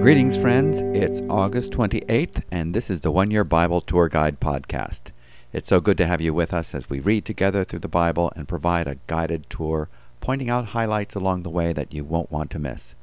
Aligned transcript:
Greetings, 0.00 0.38
friends. 0.38 0.80
It's 0.94 1.20
August 1.28 1.72
28th, 1.72 2.42
and 2.50 2.74
this 2.74 2.88
is 2.88 3.02
the 3.02 3.10
One 3.10 3.30
Year 3.30 3.44
Bible 3.44 3.82
Tour 3.82 4.08
Guide 4.08 4.40
podcast. 4.40 5.10
It's 5.52 5.68
so 5.68 5.78
good 5.78 5.98
to 5.98 6.06
have 6.06 6.22
you 6.22 6.32
with 6.32 6.54
us 6.54 6.74
as 6.74 6.88
we 6.88 7.00
read 7.00 7.26
together 7.26 7.64
through 7.64 7.80
the 7.80 7.86
Bible 7.86 8.32
and 8.34 8.48
provide 8.48 8.88
a 8.88 8.96
guided 9.08 9.50
tour, 9.50 9.90
pointing 10.22 10.48
out 10.48 10.68
highlights 10.68 11.14
along 11.14 11.42
the 11.42 11.50
way 11.50 11.74
that 11.74 11.92
you 11.92 12.02
won't 12.02 12.32
want 12.32 12.50
to 12.52 12.58
miss. 12.58 12.94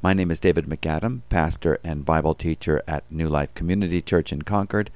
My 0.00 0.14
name 0.14 0.30
is 0.30 0.40
David 0.40 0.64
MacAdam, 0.64 1.20
pastor 1.28 1.78
and 1.84 2.06
Bible 2.06 2.34
teacher 2.34 2.82
at 2.88 3.04
New 3.12 3.28
Life 3.28 3.52
Community 3.52 4.00
Church 4.00 4.32
in 4.32 4.40
Concord, 4.40 4.90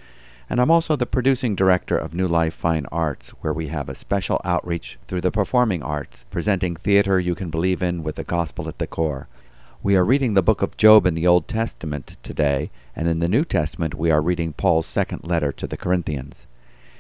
and 0.49 0.61
I'm 0.61 0.71
also 0.71 0.97
the 0.97 1.07
producing 1.07 1.55
director 1.55 1.97
of 1.97 2.15
New 2.15 2.27
Life 2.27 2.55
Fine 2.55 2.87
Arts, 2.93 3.31
where 3.41 3.53
we 3.53 3.69
have 3.69 3.89
a 3.89 3.95
special 3.95 4.41
outreach 4.45 4.99
through 5.07 5.21
the 5.21 5.31
performing 5.31 5.83
arts, 5.83 6.25
presenting 6.31 6.77
theater 6.77 7.19
you 7.19 7.35
can 7.35 7.51
believe 7.51 7.83
in 7.83 8.03
with 8.03 8.17
the 8.17 8.25
gospel 8.25 8.69
at 8.69 8.79
the 8.79 8.87
core. 8.87 9.29
We 9.83 9.97
are 9.97 10.05
reading 10.05 10.35
the 10.35 10.43
book 10.43 10.63
of 10.63 10.77
Job 10.77 11.07
in 11.07 11.15
the 11.15 11.27
Old 11.27 11.49
Testament 11.49 12.17
today, 12.23 12.71
and 12.95 13.09
in 13.09 13.19
the 13.19 13.29
New 13.29 13.45
Testament 13.45 13.95
we 13.95 14.11
are 14.11 14.23
reading 14.23 14.53
Paul's 14.53 14.87
second 14.87 15.25
letter 15.25 15.53
to 15.53 15.67
the 15.67 15.77
Corinthians. 15.77 16.47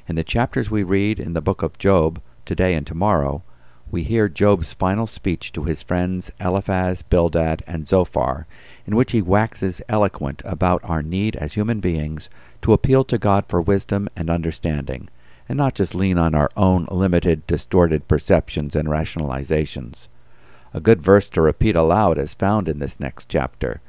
In 0.09 0.17
the 0.17 0.25
chapters 0.25 0.71
we 0.71 0.83
read 0.83 1.21
in 1.21 1.33
the 1.33 1.41
book 1.41 1.63
of 1.63 1.79
Job, 1.79 2.21
today 2.45 2.75
and 2.75 2.87
tomorrow, 2.87 3.45
we 3.93 4.03
hear 4.03 4.29
Job's 4.29 4.73
final 4.73 5.07
speech 5.07 5.53
to 5.53 5.65
his 5.65 5.83
friends 5.83 6.33
Eliphaz, 6.41 7.03
Bildad, 7.03 7.63
and 7.67 7.87
Zophar, 7.87 8.47
in 8.87 8.97
which 8.97 9.13
he 9.13 9.21
waxes 9.23 9.83
eloquent 9.89 10.43
about 10.45 10.83
our 10.83 11.03
need 11.03 11.37
as 11.37 11.53
human 11.53 11.79
beings 11.79 12.31
to 12.63 12.73
appeal 12.73 13.05
to 13.05 13.19
God 13.19 13.45
for 13.49 13.61
wisdom 13.61 14.09
and 14.17 14.31
understanding, 14.31 15.09
and 15.49 15.59
not 15.59 15.75
just 15.75 15.95
lean 15.95 16.19
on 16.19 16.35
our 16.35 16.51
own 16.57 16.87
limited, 16.91 17.47
distorted 17.47 18.09
perceptions 18.09 18.75
and 18.75 18.89
rationalizations. 18.89 20.09
A 20.73 20.81
good 20.81 21.03
verse 21.03 21.29
to 21.31 21.43
repeat 21.43 21.77
aloud 21.77 22.19
is 22.19 22.35
found 22.35 22.69
in 22.69 22.79
this 22.79 22.99
next 22.99 23.29
chapter. 23.29 23.81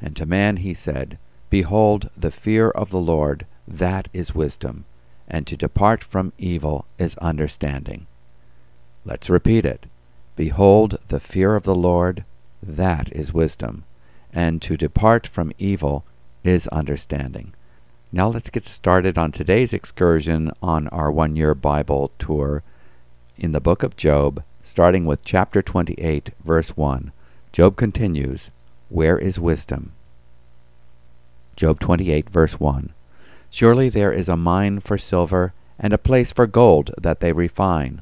And 0.00 0.16
to 0.16 0.26
man 0.26 0.58
he 0.58 0.74
said, 0.74 1.18
Behold, 1.50 2.10
the 2.16 2.32
fear 2.32 2.68
of 2.70 2.90
the 2.90 2.98
Lord, 2.98 3.46
that 3.68 4.08
is 4.12 4.34
wisdom, 4.34 4.84
and 5.28 5.46
to 5.46 5.56
depart 5.56 6.02
from 6.02 6.32
evil 6.38 6.86
is 6.98 7.16
understanding. 7.18 8.06
Let's 9.04 9.30
repeat 9.30 9.64
it. 9.64 9.86
Behold, 10.34 10.98
the 11.08 11.20
fear 11.20 11.54
of 11.54 11.62
the 11.62 11.74
Lord, 11.74 12.24
that 12.62 13.12
is 13.12 13.32
wisdom, 13.32 13.84
and 14.32 14.60
to 14.62 14.76
depart 14.76 15.26
from 15.26 15.52
evil 15.58 16.04
is 16.42 16.66
understanding. 16.68 17.54
Now 18.14 18.28
let's 18.28 18.48
get 18.48 18.64
started 18.64 19.18
on 19.18 19.32
today's 19.32 19.72
excursion 19.72 20.52
on 20.62 20.86
our 20.90 21.10
one 21.10 21.34
year 21.34 21.52
Bible 21.52 22.12
tour 22.16 22.62
in 23.36 23.50
the 23.50 23.60
book 23.60 23.82
of 23.82 23.96
Job, 23.96 24.44
starting 24.62 25.04
with 25.04 25.24
chapter 25.24 25.60
28, 25.60 26.30
verse 26.44 26.76
1. 26.76 27.10
Job 27.50 27.74
continues, 27.74 28.50
Where 28.88 29.18
is 29.18 29.40
wisdom? 29.40 29.94
Job 31.56 31.80
28, 31.80 32.30
verse 32.30 32.60
1. 32.60 32.94
Surely 33.50 33.88
there 33.88 34.12
is 34.12 34.28
a 34.28 34.36
mine 34.36 34.78
for 34.78 34.96
silver, 34.96 35.52
and 35.76 35.92
a 35.92 35.98
place 35.98 36.30
for 36.30 36.46
gold 36.46 36.92
that 36.96 37.18
they 37.18 37.32
refine. 37.32 38.00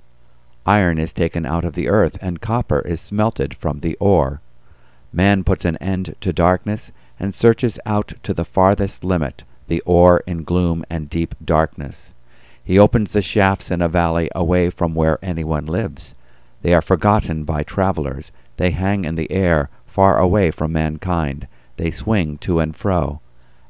Iron 0.67 0.99
is 0.99 1.15
taken 1.15 1.47
out 1.47 1.65
of 1.65 1.73
the 1.73 1.89
earth, 1.89 2.19
and 2.21 2.43
copper 2.43 2.81
is 2.81 3.01
smelted 3.01 3.55
from 3.55 3.81
the 3.81 3.97
ore. 3.99 4.43
Man 5.11 5.43
puts 5.43 5.65
an 5.65 5.79
end 5.79 6.17
to 6.21 6.35
darkness, 6.35 6.93
and 7.19 7.35
searches 7.35 7.79
out 7.87 8.13
to 8.23 8.35
the 8.35 8.45
farthest 8.45 9.05
limit 9.05 9.45
the 9.73 9.81
ore 9.87 10.23
in 10.27 10.45
gloom 10.45 10.85
and 10.91 11.09
deep 11.09 11.35
darkness. 11.43 12.13
He 12.63 12.79
opens 12.79 13.13
the 13.13 13.23
shafts 13.23 13.71
in 13.71 13.81
a 13.81 13.89
valley 13.89 14.29
away 14.35 14.69
from 14.69 14.95
where 14.95 15.19
anyone 15.23 15.65
lives. 15.65 16.15
They 16.61 16.75
are 16.75 16.83
forgotten 16.83 17.45
by 17.45 17.63
travelers. 17.63 18.33
They 18.59 18.73
hang 18.73 19.07
in 19.07 19.15
the 19.15 19.31
air, 19.33 19.71
far 19.87 20.19
away 20.19 20.51
from 20.51 20.75
mankind. 20.75 21.49
They 21.79 21.91
swing 21.91 22.37
to 22.45 22.61
and 22.61 22.77
fro. 22.77 23.23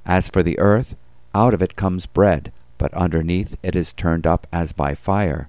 As 0.05 0.29
for 0.29 0.43
the 0.43 0.59
earth, 0.59 0.97
out 1.37 1.55
of 1.55 1.63
it 1.63 1.77
comes 1.77 2.07
bread, 2.07 2.51
but 2.79 2.93
underneath 2.95 3.57
it 3.63 3.77
is 3.77 3.93
turned 3.93 4.27
up 4.27 4.49
as 4.53 4.73
by 4.73 4.97
fire. 4.97 5.49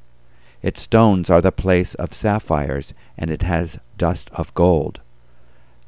Its 0.61 0.83
stones 0.83 1.31
are 1.31 1.41
the 1.41 1.51
place 1.51 1.95
of 1.95 2.13
sapphires, 2.13 2.94
and 3.17 3.31
it 3.31 3.41
has 3.41 3.79
dust 3.97 4.29
of 4.33 4.53
gold. 4.53 5.01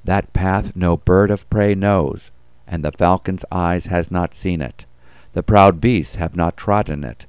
That 0.03 0.34
path 0.34 0.75
no 0.75 0.97
bird 0.97 1.29
of 1.29 1.47
prey 1.51 1.75
knows, 1.75 2.31
and 2.67 2.83
the 2.83 2.91
falcon's 2.91 3.45
eyes 3.51 3.85
has 3.85 4.09
not 4.09 4.33
seen 4.33 4.61
it. 4.61 4.85
The 5.33 5.43
proud 5.43 5.81
beasts 5.81 6.15
have 6.15 6.35
not 6.35 6.57
trodden 6.57 7.03
it. 7.03 7.25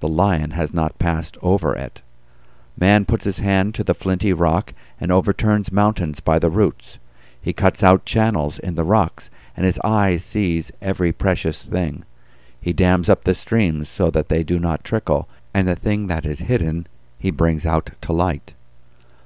The 0.00 0.08
lion 0.08 0.52
has 0.52 0.74
not 0.74 0.98
passed 0.98 1.36
over 1.42 1.74
it. 1.74 2.02
Man 2.78 3.04
puts 3.04 3.24
his 3.24 3.38
hand 3.38 3.74
to 3.74 3.84
the 3.84 3.94
flinty 3.94 4.32
rock 4.32 4.74
and 5.00 5.10
overturns 5.10 5.72
mountains 5.72 6.20
by 6.20 6.38
the 6.38 6.50
roots. 6.50 6.98
He 7.40 7.52
cuts 7.52 7.82
out 7.82 8.04
channels 8.04 8.58
in 8.58 8.74
the 8.74 8.84
rocks, 8.84 9.30
and 9.56 9.64
his 9.64 9.78
eye 9.84 10.18
sees 10.18 10.72
every 10.82 11.12
precious 11.12 11.64
thing. 11.64 12.04
He 12.60 12.72
dams 12.72 13.08
up 13.08 13.24
the 13.24 13.34
streams 13.34 13.88
so 13.88 14.10
that 14.10 14.28
they 14.28 14.42
do 14.42 14.58
not 14.58 14.84
trickle, 14.84 15.28
and 15.54 15.66
the 15.66 15.76
thing 15.76 16.08
that 16.08 16.26
is 16.26 16.40
hidden 16.40 16.86
he 17.18 17.30
brings 17.30 17.64
out 17.64 17.90
to 18.02 18.12
light. 18.12 18.54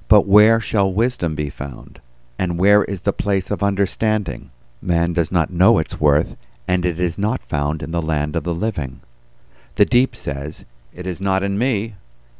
But 0.06 0.26
where 0.26 0.60
shall 0.60 0.92
wisdom 0.92 1.34
be 1.34 1.50
found? 1.50 2.00
And 2.38 2.58
where 2.58 2.84
is 2.84 3.02
the 3.02 3.12
place 3.12 3.50
of 3.50 3.62
understanding? 3.62 4.50
Man 4.82 5.12
does 5.12 5.30
not 5.30 5.52
know 5.52 5.78
its 5.78 6.00
worth, 6.00 6.36
and 6.66 6.86
it 6.86 6.98
is 6.98 7.18
not 7.18 7.44
found 7.44 7.82
in 7.82 7.90
the 7.90 8.00
land 8.00 8.34
of 8.34 8.44
the 8.44 8.54
living. 8.54 9.00
The 9.74 9.84
deep 9.84 10.16
says, 10.16 10.64
It 10.94 11.06
is 11.06 11.20
not 11.20 11.42
in 11.42 11.58
me, 11.58 11.96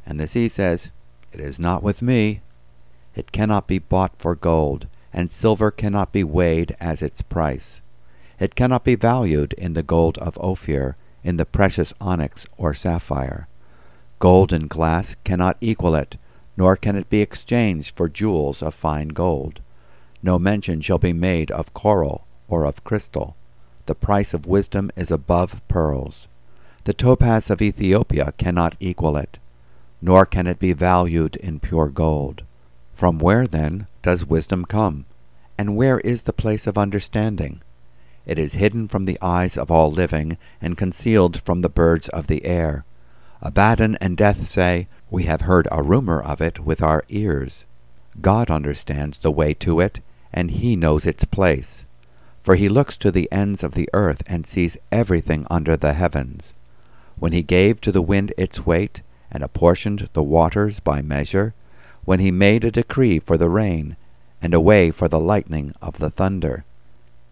and 0.07 0.19
the 0.19 0.27
sea 0.27 0.49
says, 0.49 0.89
It 1.31 1.39
is 1.39 1.59
not 1.59 1.83
with 1.83 2.01
me. 2.01 2.41
It 3.15 3.31
cannot 3.31 3.67
be 3.67 3.77
bought 3.77 4.13
for 4.17 4.33
gold, 4.33 4.87
and 5.13 5.31
silver 5.31 5.69
cannot 5.69 6.11
be 6.11 6.23
weighed 6.23 6.75
as 6.79 7.03
its 7.03 7.21
price. 7.21 7.79
It 8.39 8.55
cannot 8.55 8.83
be 8.83 8.95
valued 8.95 9.53
in 9.53 9.73
the 9.73 9.83
gold 9.83 10.17
of 10.17 10.39
Ophir, 10.39 10.95
in 11.23 11.37
the 11.37 11.45
precious 11.45 11.93
onyx 12.01 12.47
or 12.57 12.73
sapphire. 12.73 13.47
Gold 14.17 14.51
and 14.51 14.67
glass 14.67 15.15
cannot 15.23 15.57
equal 15.61 15.93
it, 15.93 16.17
nor 16.57 16.75
can 16.75 16.95
it 16.95 17.07
be 17.07 17.21
exchanged 17.21 17.95
for 17.95 18.09
jewels 18.09 18.63
of 18.63 18.73
fine 18.73 19.09
gold. 19.09 19.61
No 20.23 20.39
mention 20.39 20.81
shall 20.81 20.97
be 20.97 21.13
made 21.13 21.51
of 21.51 21.75
coral 21.75 22.25
or 22.51 22.65
of 22.65 22.83
crystal. 22.83 23.35
The 23.87 23.95
price 23.95 24.35
of 24.35 24.45
wisdom 24.45 24.91
is 24.95 25.09
above 25.09 25.65
pearls. 25.67 26.27
The 26.83 26.93
topaz 26.93 27.49
of 27.49 27.61
Ethiopia 27.61 28.33
cannot 28.37 28.75
equal 28.79 29.17
it, 29.17 29.39
nor 30.01 30.25
can 30.25 30.45
it 30.45 30.59
be 30.59 30.73
valued 30.73 31.35
in 31.37 31.59
pure 31.59 31.87
gold. 31.89 32.43
From 32.93 33.17
where, 33.17 33.47
then, 33.47 33.87
does 34.03 34.25
wisdom 34.25 34.65
come? 34.65 35.05
And 35.57 35.75
where 35.75 35.99
is 36.01 36.23
the 36.23 36.33
place 36.33 36.67
of 36.67 36.77
understanding? 36.77 37.61
It 38.25 38.37
is 38.37 38.53
hidden 38.53 38.87
from 38.87 39.05
the 39.05 39.17
eyes 39.21 39.57
of 39.57 39.71
all 39.71 39.91
living, 39.91 40.37
and 40.61 40.77
concealed 40.77 41.41
from 41.41 41.61
the 41.61 41.69
birds 41.69 42.09
of 42.09 42.27
the 42.27 42.45
air. 42.45 42.83
Abaddon 43.41 43.97
and 44.01 44.17
death 44.17 44.45
say, 44.45 44.87
We 45.09 45.23
have 45.23 45.41
heard 45.41 45.67
a 45.71 45.81
rumor 45.81 46.21
of 46.21 46.41
it 46.41 46.59
with 46.59 46.81
our 46.81 47.03
ears. 47.09 47.65
God 48.19 48.51
understands 48.51 49.19
the 49.19 49.31
way 49.31 49.53
to 49.55 49.79
it, 49.79 50.01
and 50.33 50.51
he 50.51 50.75
knows 50.75 51.05
its 51.05 51.25
place. 51.25 51.85
For 52.43 52.55
he 52.55 52.69
looks 52.69 52.97
to 52.97 53.11
the 53.11 53.31
ends 53.31 53.63
of 53.63 53.73
the 53.73 53.89
earth 53.93 54.23
and 54.25 54.47
sees 54.47 54.77
everything 54.91 55.45
under 55.49 55.77
the 55.77 55.93
heavens. 55.93 56.53
When 57.17 57.33
he 57.33 57.43
gave 57.43 57.79
to 57.81 57.91
the 57.91 58.01
wind 58.01 58.33
its 58.37 58.65
weight, 58.65 59.01
and 59.31 59.43
apportioned 59.43 60.09
the 60.13 60.23
waters 60.23 60.79
by 60.79 61.01
measure, 61.01 61.53
when 62.03 62.19
he 62.19 62.31
made 62.31 62.63
a 62.63 62.71
decree 62.71 63.19
for 63.19 63.37
the 63.37 63.49
rain, 63.49 63.95
and 64.41 64.53
a 64.53 64.59
way 64.59 64.89
for 64.89 65.07
the 65.07 65.19
lightning 65.19 65.73
of 65.81 65.99
the 65.99 66.09
thunder. 66.09 66.65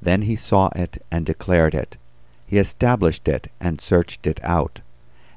Then 0.02 0.22
he 0.22 0.36
saw 0.36 0.70
it 0.76 1.04
and 1.12 1.26
declared 1.26 1.74
it. 1.74 1.98
He 2.46 2.58
established 2.58 3.28
it 3.28 3.52
and 3.60 3.82
searched 3.82 4.28
it 4.28 4.40
out. 4.44 4.82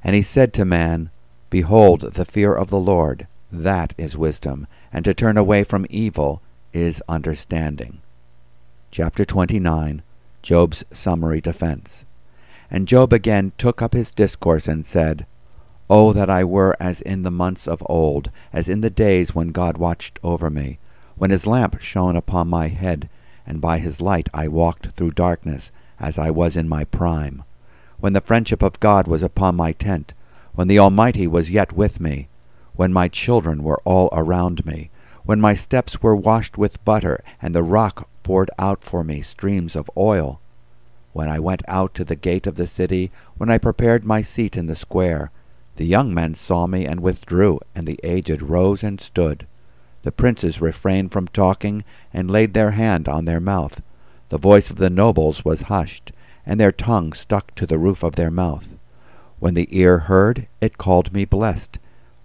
And 0.05 0.15
he 0.15 0.22
said 0.22 0.53
to 0.55 0.65
man, 0.65 1.11
Behold, 1.49 2.12
the 2.15 2.25
fear 2.27 2.55
of 2.55 2.69
the 2.69 2.78
Lord, 2.78 3.27
that 3.50 3.94
is 3.97 4.16
wisdom, 4.16 4.66
and 4.93 5.05
to 5.05 5.15
turn 5.15 5.38
away 5.38 5.64
from 5.64 5.87
evil 5.88 6.43
is 6.73 7.02
understanding 7.08 8.02
chapter 8.93 9.25
29, 9.25 10.03
Job's 10.43 10.85
summary 10.93 11.41
defense. 11.41 12.05
And 12.71 12.87
Job 12.87 13.15
again 13.15 13.53
took 13.56 13.81
up 13.81 13.94
his 13.94 14.11
discourse 14.11 14.69
and 14.69 14.87
said, 14.87 15.25
O 15.89 16.12
that 16.12 16.29
I 16.29 16.44
were 16.44 16.77
as 16.79 17.00
in 17.00 17.23
the 17.23 17.31
months 17.31 17.67
of 17.67 17.83
old, 17.87 18.31
as 18.53 18.69
in 18.69 18.83
the 18.83 18.91
days 18.91 19.35
when 19.35 19.49
God 19.49 19.79
watched 19.79 20.21
over 20.23 20.50
me, 20.50 20.79
when 21.17 21.31
his 21.31 21.47
lamp 21.47 21.81
shone 21.81 22.17
upon 22.17 22.49
my 22.49 22.69
head, 22.69 23.09
and 23.47 23.62
by 23.62 23.79
his 23.79 24.03
light 24.03 24.29
I 24.35 24.47
walked 24.47 24.91
through 24.91 25.12
darkness, 25.12 25.73
as 25.99 26.19
I 26.19 26.31
was 26.31 26.55
in 26.55 26.69
my 26.69 26.85
prime, 26.85 27.44
when 27.99 28.12
the 28.12 28.21
friendship 28.21 28.62
of 28.62 28.79
God 28.79 29.06
was 29.06 29.23
upon 29.23 29.56
my 29.56 29.73
tent, 29.73 30.12
when 30.55 30.69
the 30.69 30.79
Almighty 30.79 31.27
was 31.27 31.50
yet 31.50 31.73
with 31.73 31.99
me, 31.99 32.29
when 32.77 32.93
my 32.93 33.09
children 33.09 33.62
were 33.62 33.81
all 33.87 34.11
around 34.12 34.67
me, 34.67 34.91
when 35.25 35.41
my 35.41 35.55
steps 35.55 36.03
were 36.03 36.15
washed 36.15 36.59
with 36.59 36.85
butter, 36.85 37.25
and 37.41 37.55
the 37.55 37.62
rock 37.62 38.06
poured 38.22 38.50
out 38.58 38.82
for 38.82 39.04
me 39.04 39.22
streams 39.22 39.76
of 39.76 39.90
oil. 39.96 40.40
When 41.12 41.28
I 41.28 41.38
went 41.38 41.62
out 41.69 41.94
to 41.94 42.04
the 42.04 42.16
gate 42.16 42.46
of 42.46 42.54
the 42.54 42.66
city, 42.66 43.10
when 43.36 43.50
I 43.50 43.58
prepared 43.58 44.04
my 44.04 44.22
seat 44.22 44.56
in 44.56 44.66
the 44.66 44.76
square, 44.76 45.30
the 45.76 45.84
young 45.84 46.12
men 46.12 46.34
saw 46.34 46.66
me 46.66 46.86
and 46.86 47.00
withdrew, 47.00 47.60
and 47.74 47.86
the 47.86 48.00
aged 48.02 48.42
rose 48.42 48.82
and 48.82 49.00
stood. 49.00 49.46
The 50.02 50.12
princes 50.12 50.60
refrained 50.60 51.12
from 51.12 51.28
talking 51.28 51.84
and 52.12 52.30
laid 52.30 52.54
their 52.54 52.72
hand 52.72 53.08
on 53.08 53.24
their 53.24 53.40
mouth. 53.40 53.82
The 54.28 54.38
voice 54.38 54.70
of 54.70 54.76
the 54.76 54.90
nobles 54.90 55.44
was 55.44 55.62
hushed, 55.62 56.12
and 56.44 56.58
their 56.58 56.72
tongue 56.72 57.12
stuck 57.12 57.54
to 57.54 57.66
the 57.66 57.78
roof 57.78 58.02
of 58.02 58.16
their 58.16 58.30
mouth. 58.30 58.74
When 59.38 59.54
the 59.54 59.69
ear 59.70 59.98
heard, 59.98 60.46
it 60.60 60.78
called 60.78 61.12
me 61.12 61.24
blessed, 61.24 61.78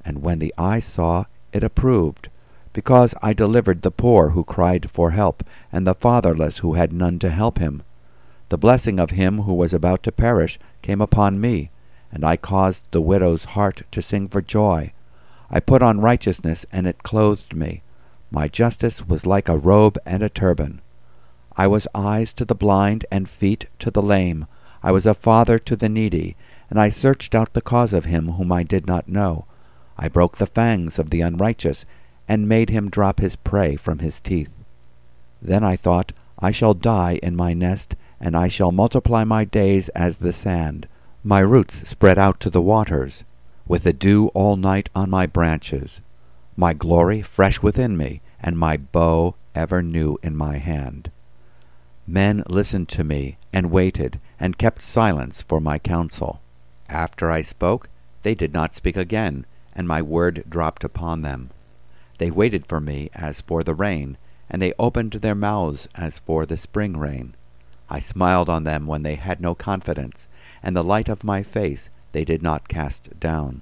and 0.04 0.22
when 0.22 0.40
the 0.40 0.54
eye 0.58 0.80
saw, 0.80 1.26
it 1.52 1.64
approved, 1.64 2.30
because 2.74 3.14
I 3.22 3.34
delivered 3.34 3.82
the 3.82 3.92
poor 3.92 4.30
who 4.30 4.44
cried 4.44 4.90
for 4.90 5.12
help, 5.12 5.44
and 5.72 5.86
the 5.86 5.96
fatherless 5.96 6.60
who 6.60 6.74
had 6.74 6.94
none 6.94 7.20
to 7.20 7.30
help 7.30 7.60
him. 7.60 7.84
The 8.50 8.58
blessing 8.58 9.00
of 9.00 9.12
him 9.12 9.42
who 9.42 9.54
was 9.54 9.74
about 9.74 10.04
to 10.04 10.12
perish 10.12 10.60
came 10.82 11.02
upon 11.02 11.42
me, 11.42 11.70
and 12.12 12.24
I 12.24 12.38
caused 12.38 12.84
the 12.92 13.02
widow's 13.02 13.46
heart 13.46 13.84
to 13.92 14.02
sing 14.02 14.28
for 14.28 14.42
joy. 14.42 14.94
I 15.50 15.60
put 15.60 15.82
on 15.82 16.02
righteousness, 16.02 16.66
and 16.72 16.88
it 16.88 17.04
clothed 17.04 17.54
me. 17.54 17.82
My 18.32 18.48
justice 18.48 19.08
was 19.08 19.26
like 19.26 19.48
a 19.48 19.58
robe 19.58 19.98
and 20.06 20.22
a 20.22 20.30
turban. 20.30 20.82
I 21.56 21.68
was 21.68 21.88
eyes 21.96 22.34
to 22.34 22.46
the 22.46 22.56
blind 22.56 23.06
and 23.12 23.30
feet 23.30 23.68
to 23.80 23.90
the 23.90 24.02
lame. 24.02 24.48
I 24.84 24.92
was 24.92 25.06
a 25.06 25.14
father 25.14 25.58
to 25.60 25.76
the 25.76 25.90
needy, 25.90 26.36
and 26.70 26.80
I 26.80 26.90
searched 26.90 27.34
out 27.34 27.54
the 27.54 27.62
cause 27.62 27.94
of 27.94 28.06
him 28.06 28.34
whom 28.34 28.52
I 28.52 28.64
did 28.64 28.86
not 28.86 29.08
know. 29.08 29.46
I 29.98 30.08
broke 30.08 30.38
the 30.38 30.46
fangs 30.46 31.00
of 31.00 31.10
the 31.10 31.22
unrighteous, 31.22 31.86
and 32.28 32.48
made 32.48 32.70
him 32.70 32.90
drop 32.90 33.20
his 33.20 33.36
prey 33.36 33.76
from 33.76 34.00
his 34.00 34.20
teeth. 34.20 34.64
Then 35.42 35.64
I 35.64 35.76
thought, 35.76 36.12
I 36.40 36.52
shall 36.52 36.74
die 36.74 37.20
in 37.24 37.36
my 37.36 37.54
nest, 37.54 37.96
and 38.20 38.36
I 38.36 38.48
shall 38.48 38.72
multiply 38.72 39.24
my 39.24 39.44
days 39.44 39.90
as 39.90 40.18
the 40.18 40.34
sand. 40.34 40.88
My 41.24 41.40
roots 41.40 41.88
spread 41.88 42.18
out 42.18 42.40
to 42.42 42.50
the 42.50 42.62
waters, 42.62 43.24
with 43.68 43.84
the 43.84 43.94
dew 43.94 44.28
all 44.34 44.56
night 44.56 44.90
on 44.96 45.10
my 45.10 45.26
branches. 45.26 46.02
My 46.56 46.74
glory 46.74 47.22
fresh 47.22 47.62
within 47.62 47.98
me, 47.98 48.22
and 48.40 48.58
my 48.58 48.78
bow 48.78 49.36
ever 49.56 49.82
new 49.82 50.18
in 50.24 50.36
my 50.36 50.58
hand. 50.58 51.12
Men 52.06 52.44
listened 52.48 52.88
to 52.90 53.04
me, 53.04 53.38
and 53.52 53.72
waited, 53.72 54.20
and 54.40 54.58
kept 54.58 54.84
silence 54.84 55.42
for 55.42 55.60
my 55.60 55.78
counsel. 55.78 56.42
After 56.88 57.30
I 57.30 57.42
spoke, 57.42 57.90
they 58.24 58.34
did 58.34 58.54
not 58.54 58.76
speak 58.76 58.96
again, 58.96 59.46
and 59.76 59.88
my 59.88 60.02
word 60.02 60.44
dropped 60.50 60.84
upon 60.84 61.22
them. 61.22 61.50
They 62.18 62.32
waited 62.32 62.66
for 62.66 62.80
me 62.80 63.10
as 63.14 63.42
for 63.42 63.64
the 63.64 63.76
rain, 63.76 64.18
and 64.50 64.62
they 64.62 64.74
opened 64.80 65.14
their 65.14 65.36
mouths 65.36 65.88
as 65.94 66.20
for 66.20 66.46
the 66.46 66.58
spring 66.58 66.98
rain. 66.98 67.36
I 67.90 68.00
smiled 68.00 68.50
on 68.50 68.64
them 68.64 68.88
when 68.88 69.04
they 69.04 69.16
had 69.16 69.40
no 69.40 69.54
confidence, 69.54 70.28
and 70.64 70.76
the 70.76 70.84
light 70.84 71.10
of 71.10 71.24
my 71.24 71.44
face 71.44 71.90
they 72.12 72.26
did 72.26 72.42
not 72.42 72.68
cast 72.68 73.20
down. 73.20 73.62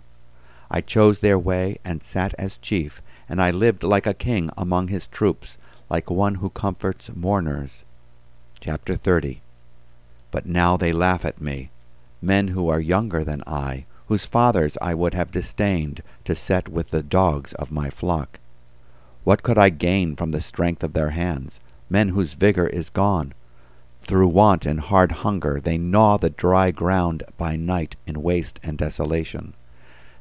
I 0.72 0.82
chose 0.82 1.20
their 1.20 1.38
way 1.38 1.78
and 1.84 2.04
sat 2.04 2.34
as 2.38 2.58
chief, 2.58 3.02
and 3.28 3.42
I 3.42 3.52
lived 3.52 3.84
like 3.84 4.08
a 4.08 4.14
king 4.14 4.50
among 4.58 4.88
his 4.88 5.08
troops, 5.08 5.58
like 5.90 6.10
one 6.10 6.36
who 6.36 6.50
comforts 6.50 7.10
mourners. 7.14 7.84
Chapter 8.60 8.96
30 8.96 9.42
But 10.32 10.46
now 10.46 10.78
they 10.78 10.92
laugh 10.92 11.26
at 11.26 11.42
me, 11.42 11.70
men 12.22 12.50
who 12.50 12.70
are 12.70 12.80
younger 12.80 13.24
than 13.24 13.44
I, 13.46 13.86
whose 14.08 14.26
fathers 14.26 14.78
I 14.82 14.94
would 14.94 15.14
have 15.14 15.32
disdained 15.32 16.02
to 16.24 16.36
set 16.36 16.70
with 16.70 16.90
the 16.90 17.04
dogs 17.04 17.54
of 17.54 17.72
my 17.72 17.90
flock. 17.90 18.40
What 19.26 19.42
could 19.42 19.58
I 19.58 19.70
gain 19.70 20.16
from 20.16 20.30
the 20.30 20.40
strength 20.40 20.84
of 20.84 20.94
their 20.94 21.10
hands, 21.10 21.60
men 21.90 22.10
whose 22.10 22.34
vigor 22.34 22.68
is 22.68 22.92
gone? 22.92 23.34
Through 24.04 24.28
want 24.28 24.68
and 24.68 24.80
hard 24.80 25.12
hunger 25.24 25.60
they 25.60 25.80
gnaw 25.80 26.18
the 26.18 26.30
dry 26.30 26.70
ground 26.70 27.24
by 27.36 27.56
night 27.56 27.96
in 28.06 28.22
waste 28.22 28.60
and 28.62 28.78
desolation. 28.78 29.56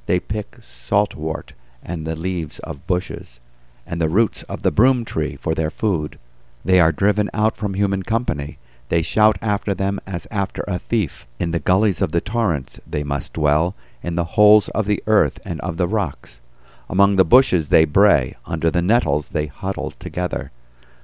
They 0.06 0.19
pick 0.19 0.56
saltwort 0.62 1.53
and 1.83 2.06
the 2.06 2.17
leaves 2.17 2.61
of 2.61 2.87
bushes, 2.87 3.41
and 3.87 4.01
the 4.01 4.09
roots 4.09 4.43
of 4.45 4.62
the 4.62 4.73
broom 4.73 5.05
tree 5.05 5.37
for 5.37 5.55
their 5.55 5.71
food. 5.71 6.19
They 6.65 6.81
are 6.81 6.91
driven 6.91 7.29
out 7.35 7.59
from 7.59 7.75
human 7.75 8.05
company. 8.05 8.57
They 8.89 9.03
shout 9.03 9.37
after 9.43 9.75
them 9.75 10.00
as 10.07 10.27
after 10.31 10.65
a 10.67 10.79
thief. 10.79 11.27
In 11.39 11.50
the 11.50 11.61
gullies 11.61 12.00
of 12.00 12.12
the 12.12 12.23
torrents 12.23 12.81
they 12.87 13.05
must 13.05 13.35
dwell, 13.35 13.75
in 14.03 14.15
the 14.15 14.33
holes 14.37 14.71
of 14.71 14.87
the 14.87 15.03
earth 15.07 15.41
and 15.45 15.61
of 15.61 15.77
the 15.77 15.89
rocks. 15.89 16.41
Among 16.89 17.17
the 17.17 17.25
bushes 17.25 17.69
they 17.69 17.85
bray, 17.85 18.37
under 18.45 18.71
the 18.71 18.83
nettles 18.83 19.29
they 19.29 19.47
huddle 19.47 19.93
together. 19.93 20.51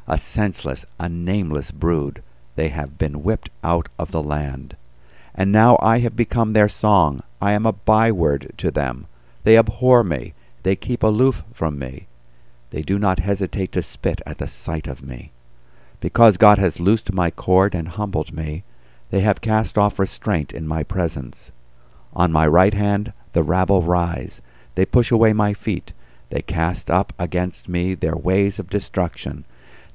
A 0.06 0.19
senseless, 0.19 0.85
a 0.99 1.09
nameless 1.09 1.71
brood 1.71 2.23
they 2.56 2.69
have 2.69 2.99
been 2.99 3.23
whipped 3.23 3.50
out 3.65 3.88
of 3.99 4.11
the 4.11 4.23
land. 4.23 4.77
And 5.35 5.50
now 5.50 5.79
I 5.81 6.00
have 6.00 6.17
become 6.17 6.53
their 6.53 6.69
song. 6.69 7.23
I 7.41 7.53
am 7.53 7.65
a 7.65 7.73
byword 7.73 8.53
to 8.59 8.71
them. 8.71 9.06
They 9.44 9.56
abhor 9.56 10.05
me. 10.05 10.35
They 10.62 10.77
keep 10.77 11.03
aloof 11.03 11.43
from 11.53 11.79
me. 11.79 12.06
They 12.71 12.82
do 12.82 12.99
not 12.99 13.21
hesitate 13.21 13.73
to 13.73 13.82
spit 13.82 14.21
at 14.27 14.38
the 14.38 14.49
sight 14.49 14.87
of 14.87 15.03
me. 15.03 15.32
Because 16.00 16.37
God 16.37 16.59
has 16.59 16.81
loosed 16.81 17.12
my 17.12 17.31
cord 17.31 17.75
and 17.75 17.88
humbled 17.88 18.32
me, 18.32 18.65
they 19.11 19.21
have 19.21 19.41
cast 19.41 19.79
off 19.79 19.99
restraint 19.99 20.53
in 20.53 20.67
my 20.67 20.82
presence. 20.82 21.50
On 22.12 22.32
my 22.32 22.47
right 22.47 22.75
hand 22.75 23.12
the 23.32 23.43
rabble 23.43 23.82
rise. 23.82 24.43
They 24.81 24.87
push 24.87 25.11
away 25.11 25.35
my 25.35 25.53
feet. 25.53 25.93
They 26.31 26.41
cast 26.41 26.91
up 26.91 27.12
against 27.19 27.69
me 27.69 27.93
their 27.93 28.17
ways 28.17 28.59
of 28.59 28.71
destruction. 28.71 29.44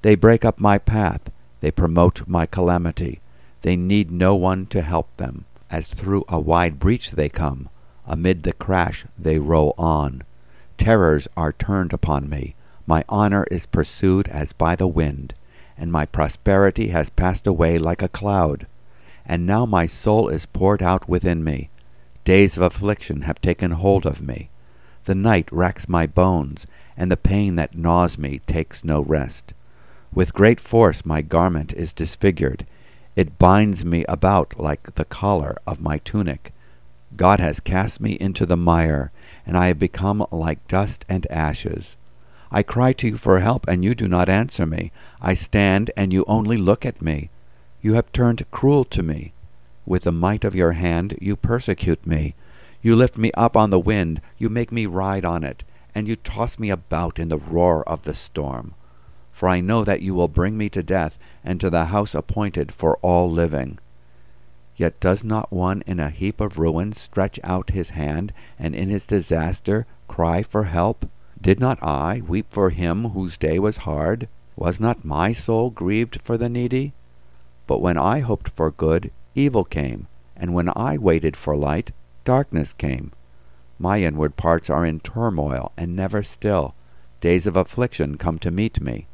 They 0.04 0.14
break 0.14 0.46
up 0.46 0.60
my 0.60 0.78
path. 0.78 1.22
They 1.60 1.72
promote 1.72 2.28
my 2.28 2.46
calamity. 2.46 3.20
They 3.64 3.78
need 3.78 4.12
no 4.12 4.36
one 4.36 4.68
to 4.68 4.84
help 4.84 5.18
them. 5.18 5.46
As 5.72 5.92
through 5.92 6.24
a 6.30 6.40
wide 6.40 6.78
breach 6.78 7.10
they 7.10 7.30
come. 7.30 7.68
Amid 8.06 8.44
the 8.44 8.54
crash 8.54 9.08
they 9.18 9.40
roll 9.40 9.74
on. 9.76 10.22
Terrors 10.78 11.28
are 11.36 11.52
turned 11.52 11.92
upon 11.92 12.30
me. 12.30 12.54
My 12.86 13.04
honor 13.10 13.48
is 13.50 13.66
pursued 13.66 14.28
as 14.28 14.54
by 14.54 14.76
the 14.76 14.86
wind, 14.86 15.34
and 15.76 15.92
my 15.92 16.06
prosperity 16.06 16.90
has 16.90 17.10
passed 17.10 17.48
away 17.48 17.80
like 17.80 18.04
a 18.04 18.08
cloud. 18.08 18.68
And 19.26 19.48
now 19.48 19.66
my 19.66 19.88
soul 19.88 20.30
is 20.30 20.46
poured 20.46 20.84
out 20.84 21.10
within 21.10 21.44
me. 21.44 21.72
Days 22.24 22.56
of 22.56 22.62
affliction 22.62 23.24
have 23.24 23.42
taken 23.42 23.72
hold 23.72 24.06
of 24.06 24.22
me. 24.22 24.52
The 25.06 25.16
night 25.16 25.48
racks 25.52 25.88
my 25.88 26.07
bones, 26.07 26.66
and 26.98 27.12
the 27.12 27.18
pain 27.18 27.56
that 27.56 27.78
gnaws 27.78 28.18
me 28.18 28.40
takes 28.48 28.84
no 28.84 29.02
rest. 29.02 29.54
With 30.13 30.34
great 30.34 30.60
force 30.60 31.06
my 31.06 31.22
garment 31.22 31.74
is 31.74 31.94
disfigured. 31.94 32.66
It 33.16 33.38
binds 33.38 33.86
me 33.86 34.04
about 34.10 34.60
like 34.60 34.96
the 34.96 35.06
collar 35.06 35.57
of 35.68 35.80
my 35.80 36.00
tunic. 36.00 36.54
God 37.16 37.40
has 37.40 37.60
cast 37.60 38.02
me 38.02 38.13
into 38.13 38.46
the 38.46 38.57
mire, 38.57 39.12
and 39.46 39.56
I 39.56 39.68
have 39.68 39.80
become 39.80 40.25
like 40.31 40.68
dust 40.68 41.06
and 41.08 41.30
ashes. 41.31 41.96
I 42.51 42.63
cry 42.63 42.94
to 42.94 43.08
you 43.10 43.18
for 43.18 43.40
help, 43.40 43.68
and 43.68 43.84
you 43.84 43.94
do 43.94 44.08
not 44.08 44.27
answer 44.27 44.65
me. 44.65 44.91
I 45.22 45.34
stand, 45.34 45.91
and 45.96 46.12
you 46.12 46.25
only 46.27 46.58
look 46.58 46.86
at 46.86 47.01
me. 47.01 47.29
You 47.82 47.94
have 47.94 48.12
turned 48.12 48.50
cruel 48.50 48.86
to 48.86 49.03
me. 49.03 49.34
With 49.86 50.03
the 50.03 50.12
might 50.12 50.44
of 50.44 50.56
your 50.56 50.72
hand 50.72 51.15
you 51.22 51.36
persecute 51.36 52.08
me. 52.08 52.34
You 52.86 52.96
lift 52.96 53.18
me 53.18 53.32
up 53.34 53.58
on 53.58 53.72
the 53.72 53.80
wind, 53.80 54.22
you 54.38 54.50
make 54.50 54.72
me 54.72 54.86
ride 54.86 55.25
on 55.25 55.44
it, 55.44 55.63
and 55.94 56.08
you 56.08 56.15
toss 56.15 56.60
me 56.60 56.70
about 56.70 57.20
in 57.20 57.30
the 57.30 57.38
roar 57.38 57.88
of 57.89 58.04
the 58.04 58.13
storm 58.13 58.75
for 59.36 59.50
I 59.50 59.60
know 59.60 59.84
that 59.84 60.01
you 60.01 60.15
will 60.15 60.30
bring 60.30 60.58
me 60.58 60.70
to 60.70 60.82
death, 60.82 61.20
and 61.44 61.60
to 61.60 61.70
the 61.70 61.88
house 61.88 62.15
appointed 62.15 62.72
for 62.72 62.96
all 63.01 63.30
living. 63.30 63.80
Yet 64.77 64.98
does 65.01 65.25
not 65.25 65.51
one 65.51 65.84
in 65.86 66.00
a 66.00 66.10
heap 66.10 66.39
of 66.39 66.58
ruins 66.58 67.01
stretch 67.01 67.38
out 67.44 67.72
his 67.72 67.89
hand, 67.89 68.32
and 68.58 68.74
in 68.74 68.88
his 68.88 69.06
disaster 69.06 69.86
cry 70.08 70.42
for 70.42 70.63
help? 70.63 71.10
Did 71.39 71.60
not 71.60 71.84
I 71.84 72.22
weep 72.25 72.48
for 72.50 72.70
him 72.70 73.10
whose 73.10 73.38
day 73.38 73.60
was 73.60 73.84
hard? 73.84 74.30
Was 74.56 74.80
not 74.80 75.04
my 75.04 75.34
soul 75.34 75.70
grieved 75.70 76.22
for 76.24 76.38
the 76.38 76.48
needy? 76.48 76.94
But 77.68 77.82
when 77.82 77.98
I 77.98 78.22
hoped 78.22 78.48
for 78.48 78.72
good, 78.72 79.12
evil 79.36 79.65
came, 79.65 80.08
and 80.38 80.54
when 80.54 80.72
I 80.77 80.98
waited 80.98 81.36
for 81.36 81.58
light, 81.58 81.92
darkness 82.25 82.74
came. 82.74 83.13
My 83.79 84.01
inward 84.01 84.36
parts 84.36 84.70
are 84.70 84.86
in 84.86 85.00
turmoil 85.00 85.72
and 85.77 85.96
never 85.96 86.24
still. 86.24 86.75
Days 87.22 87.48
of 87.48 87.55
affliction 87.55 88.17
come 88.17 88.39
to 88.39 88.51
meet 88.51 88.82
me. 88.82 89.08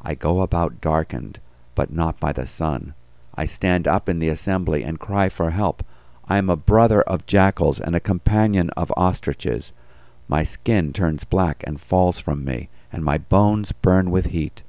I 0.00 0.14
go 0.14 0.40
about 0.40 0.80
darkened, 0.80 1.40
but 1.74 1.92
not 1.92 2.18
by 2.18 2.32
the 2.32 2.46
sun. 2.46 2.94
I 3.34 3.46
stand 3.46 3.86
up 3.86 4.08
in 4.08 4.18
the 4.18 4.28
assembly 4.28 4.82
and 4.82 4.98
cry 4.98 5.28
for 5.28 5.50
help. 5.50 5.84
I 6.28 6.38
am 6.38 6.50
a 6.50 6.56
brother 6.56 7.02
of 7.02 7.26
jackals 7.26 7.80
and 7.80 7.94
a 7.94 8.00
companion 8.00 8.70
of 8.70 8.92
ostriches. 8.96 9.72
My 10.28 10.44
skin 10.44 10.92
turns 10.92 11.24
black 11.24 11.62
and 11.66 11.80
falls 11.80 12.20
from 12.20 12.44
me, 12.44 12.68
and 12.92 13.04
my 13.04 13.18
bones 13.18 13.72
burn 13.72 14.10
with 14.10 14.26
heat. 14.26 14.62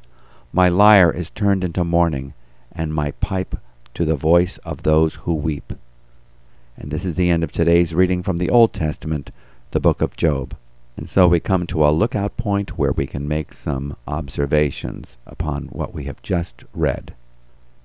My 0.52 0.70
lyre 0.70 1.12
is 1.12 1.30
turned 1.30 1.64
into 1.64 1.84
mourning, 1.84 2.34
and 2.72 2.94
my 2.94 3.12
pipe 3.12 3.58
to 3.94 4.06
the 4.06 4.16
voice 4.16 4.58
of 4.60 4.84
those 4.84 5.16
who 5.16 5.34
weep. 5.34 5.74
And 6.78 6.92
this 6.92 7.06
is 7.06 7.16
the 7.16 7.30
end 7.30 7.44
of 7.44 7.52
today's 7.52 7.94
reading 7.94 8.24
from 8.24 8.38
the 8.38 8.50
Old 8.50 8.74
Testament, 8.74 9.32
the 9.72 9.80
book 9.80 10.02
of 10.02 10.18
Job. 10.18 10.56
And 10.96 11.10
so 11.10 11.28
we 11.28 11.40
come 11.40 11.66
to 11.68 11.86
a 11.86 11.90
lookout 11.90 12.38
point 12.38 12.78
where 12.78 12.92
we 12.92 13.08
can 13.08 13.28
make 13.28 13.54
some 13.54 13.96
observations 14.08 15.18
upon 15.26 15.66
what 15.66 15.94
we 15.94 16.06
have 16.06 16.22
just 16.22 16.64
read. 16.74 17.16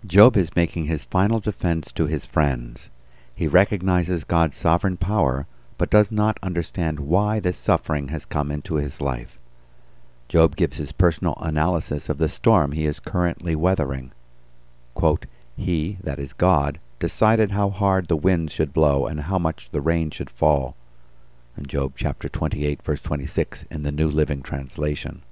Job 0.06 0.36
is 0.36 0.54
making 0.54 0.86
his 0.86 1.04
final 1.04 1.40
defense 1.40 1.92
to 1.92 2.06
his 2.06 2.26
friends. 2.26 2.88
He 3.34 3.46
recognizes 3.46 4.24
God's 4.24 4.56
sovereign 4.56 4.96
power, 4.96 5.46
but 5.76 5.90
does 5.90 6.10
not 6.10 6.38
understand 6.42 7.00
why 7.00 7.40
this 7.40 7.56
suffering 7.56 8.08
has 8.08 8.24
come 8.24 8.50
into 8.50 8.76
his 8.76 9.00
life. 9.00 9.38
Job 10.28 10.56
gives 10.56 10.76
his 10.76 10.92
personal 10.92 11.38
analysis 11.40 12.08
of 12.08 12.18
the 12.18 12.28
storm 12.28 12.72
he 12.72 12.84
is 12.84 13.00
currently 13.00 13.56
weathering. 13.56 14.12
Quote, 14.94 15.26
he, 15.56 15.98
that 16.02 16.18
is 16.18 16.32
God, 16.32 16.78
decided 16.98 17.52
how 17.52 17.70
hard 17.70 18.08
the 18.08 18.16
winds 18.16 18.52
should 18.52 18.72
blow 18.72 19.06
and 19.06 19.22
how 19.22 19.38
much 19.38 19.70
the 19.70 19.80
rain 19.80 20.10
should 20.10 20.30
fall. 20.30 20.76
In 21.56 21.66
Job 21.66 21.92
chapter 21.96 22.28
28, 22.28 22.82
verse 22.82 23.00
26 23.00 23.64
in 23.70 23.82
the 23.82 23.92
New 23.92 24.10
Living 24.10 24.42
Translation. 24.42 25.22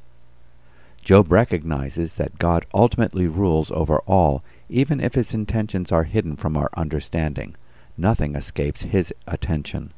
Job 1.03 1.31
recognizes 1.31 2.15
that 2.15 2.39
God 2.39 2.67
ultimately 2.75 3.29
rules 3.29 3.71
over 3.71 4.01
all, 4.07 4.43
even 4.69 5.01
if 5.01 5.15
his 5.15 5.33
intentions 5.33 5.93
are 5.93 6.03
hidden 6.03 6.35
from 6.35 6.57
our 6.57 6.69
understanding. 6.77 7.55
Nothing 7.97 8.35
escapes 8.35 8.83
his 8.83 9.15
attention. 9.27 9.93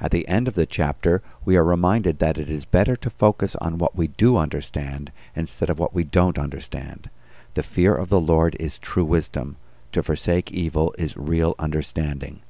At 0.00 0.10
the 0.10 0.26
end 0.26 0.48
of 0.48 0.54
the 0.54 0.66
chapter, 0.66 1.22
we 1.44 1.56
are 1.56 1.62
reminded 1.62 2.18
that 2.18 2.38
it 2.38 2.50
is 2.50 2.64
better 2.64 2.96
to 2.96 3.08
focus 3.08 3.54
on 3.60 3.78
what 3.78 3.94
we 3.94 4.08
do 4.08 4.36
understand 4.36 5.12
instead 5.36 5.70
of 5.70 5.78
what 5.78 5.94
we 5.94 6.02
don't 6.02 6.40
understand. 6.40 7.08
The 7.54 7.62
fear 7.62 7.94
of 7.94 8.08
the 8.08 8.20
Lord 8.20 8.56
is 8.58 8.80
true 8.80 9.04
wisdom. 9.04 9.56
To 9.92 10.02
forsake 10.02 10.50
evil 10.50 10.94
is 10.96 11.16
real 11.18 11.54
understanding. 11.58 12.40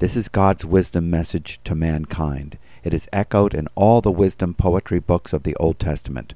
This 0.00 0.16
is 0.16 0.28
God's 0.28 0.66
wisdom 0.66 1.08
message 1.08 1.58
to 1.64 1.74
mankind. 1.74 2.58
It 2.82 2.92
is 2.92 3.08
echoed 3.10 3.54
in 3.54 3.68
all 3.74 4.02
the 4.02 4.10
wisdom 4.10 4.52
poetry 4.52 4.98
books 4.98 5.32
of 5.32 5.44
the 5.44 5.56
Old 5.56 5.78
Testament 5.78 6.34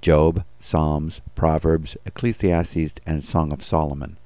Job, 0.00 0.44
Psalms, 0.58 1.20
Proverbs, 1.34 1.98
Ecclesiastes, 2.06 2.94
and 3.04 3.22
Song 3.22 3.52
of 3.52 3.62
Solomon. 3.62 4.16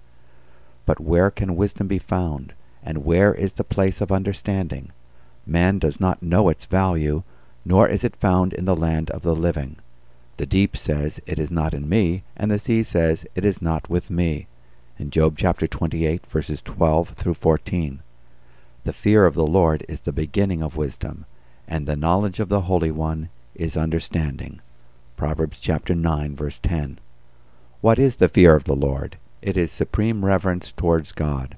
But 0.86 1.00
where 1.00 1.32
can 1.32 1.56
wisdom 1.56 1.88
be 1.88 1.98
found, 1.98 2.52
and 2.84 3.04
where 3.04 3.34
is 3.34 3.54
the 3.54 3.64
place 3.64 4.00
of 4.00 4.12
understanding? 4.12 4.92
Man 5.44 5.80
does 5.80 5.98
not 5.98 6.22
know 6.22 6.48
its 6.48 6.66
value, 6.66 7.24
nor 7.64 7.88
is 7.88 8.04
it 8.04 8.14
found 8.14 8.52
in 8.52 8.64
the 8.64 8.76
land 8.76 9.10
of 9.10 9.22
the 9.22 9.34
living. 9.34 9.78
The 10.36 10.46
deep 10.46 10.76
says, 10.76 11.20
It 11.26 11.40
is 11.40 11.50
not 11.50 11.74
in 11.74 11.88
me, 11.88 12.22
and 12.36 12.50
the 12.50 12.60
sea 12.60 12.84
says, 12.84 13.26
It 13.34 13.44
is 13.44 13.60
not 13.60 13.90
with 13.90 14.08
me. 14.08 14.46
In 14.96 15.10
Job 15.10 15.36
chapter 15.36 15.66
28, 15.66 16.24
verses 16.26 16.62
12 16.62 17.08
through 17.10 17.34
14. 17.34 18.00
The 18.84 18.92
fear 18.92 19.26
of 19.26 19.34
the 19.34 19.44
Lord 19.44 19.84
is 19.88 19.98
the 19.98 20.12
beginning 20.12 20.62
of 20.62 20.76
wisdom, 20.76 21.24
and 21.66 21.84
the 21.84 21.96
knowledge 21.96 22.38
of 22.38 22.48
the 22.48 22.62
Holy 22.62 22.92
One 22.92 23.28
is 23.56 23.76
understanding. 23.76 24.60
Proverbs 25.16 25.58
chapter 25.60 25.96
9, 25.96 26.36
verse 26.36 26.60
10. 26.62 27.00
What 27.80 27.98
is 27.98 28.16
the 28.16 28.28
fear 28.28 28.54
of 28.54 28.64
the 28.64 28.76
Lord? 28.76 29.18
It 29.42 29.56
is 29.56 29.72
supreme 29.72 30.24
reverence 30.24 30.70
towards 30.70 31.10
God. 31.10 31.56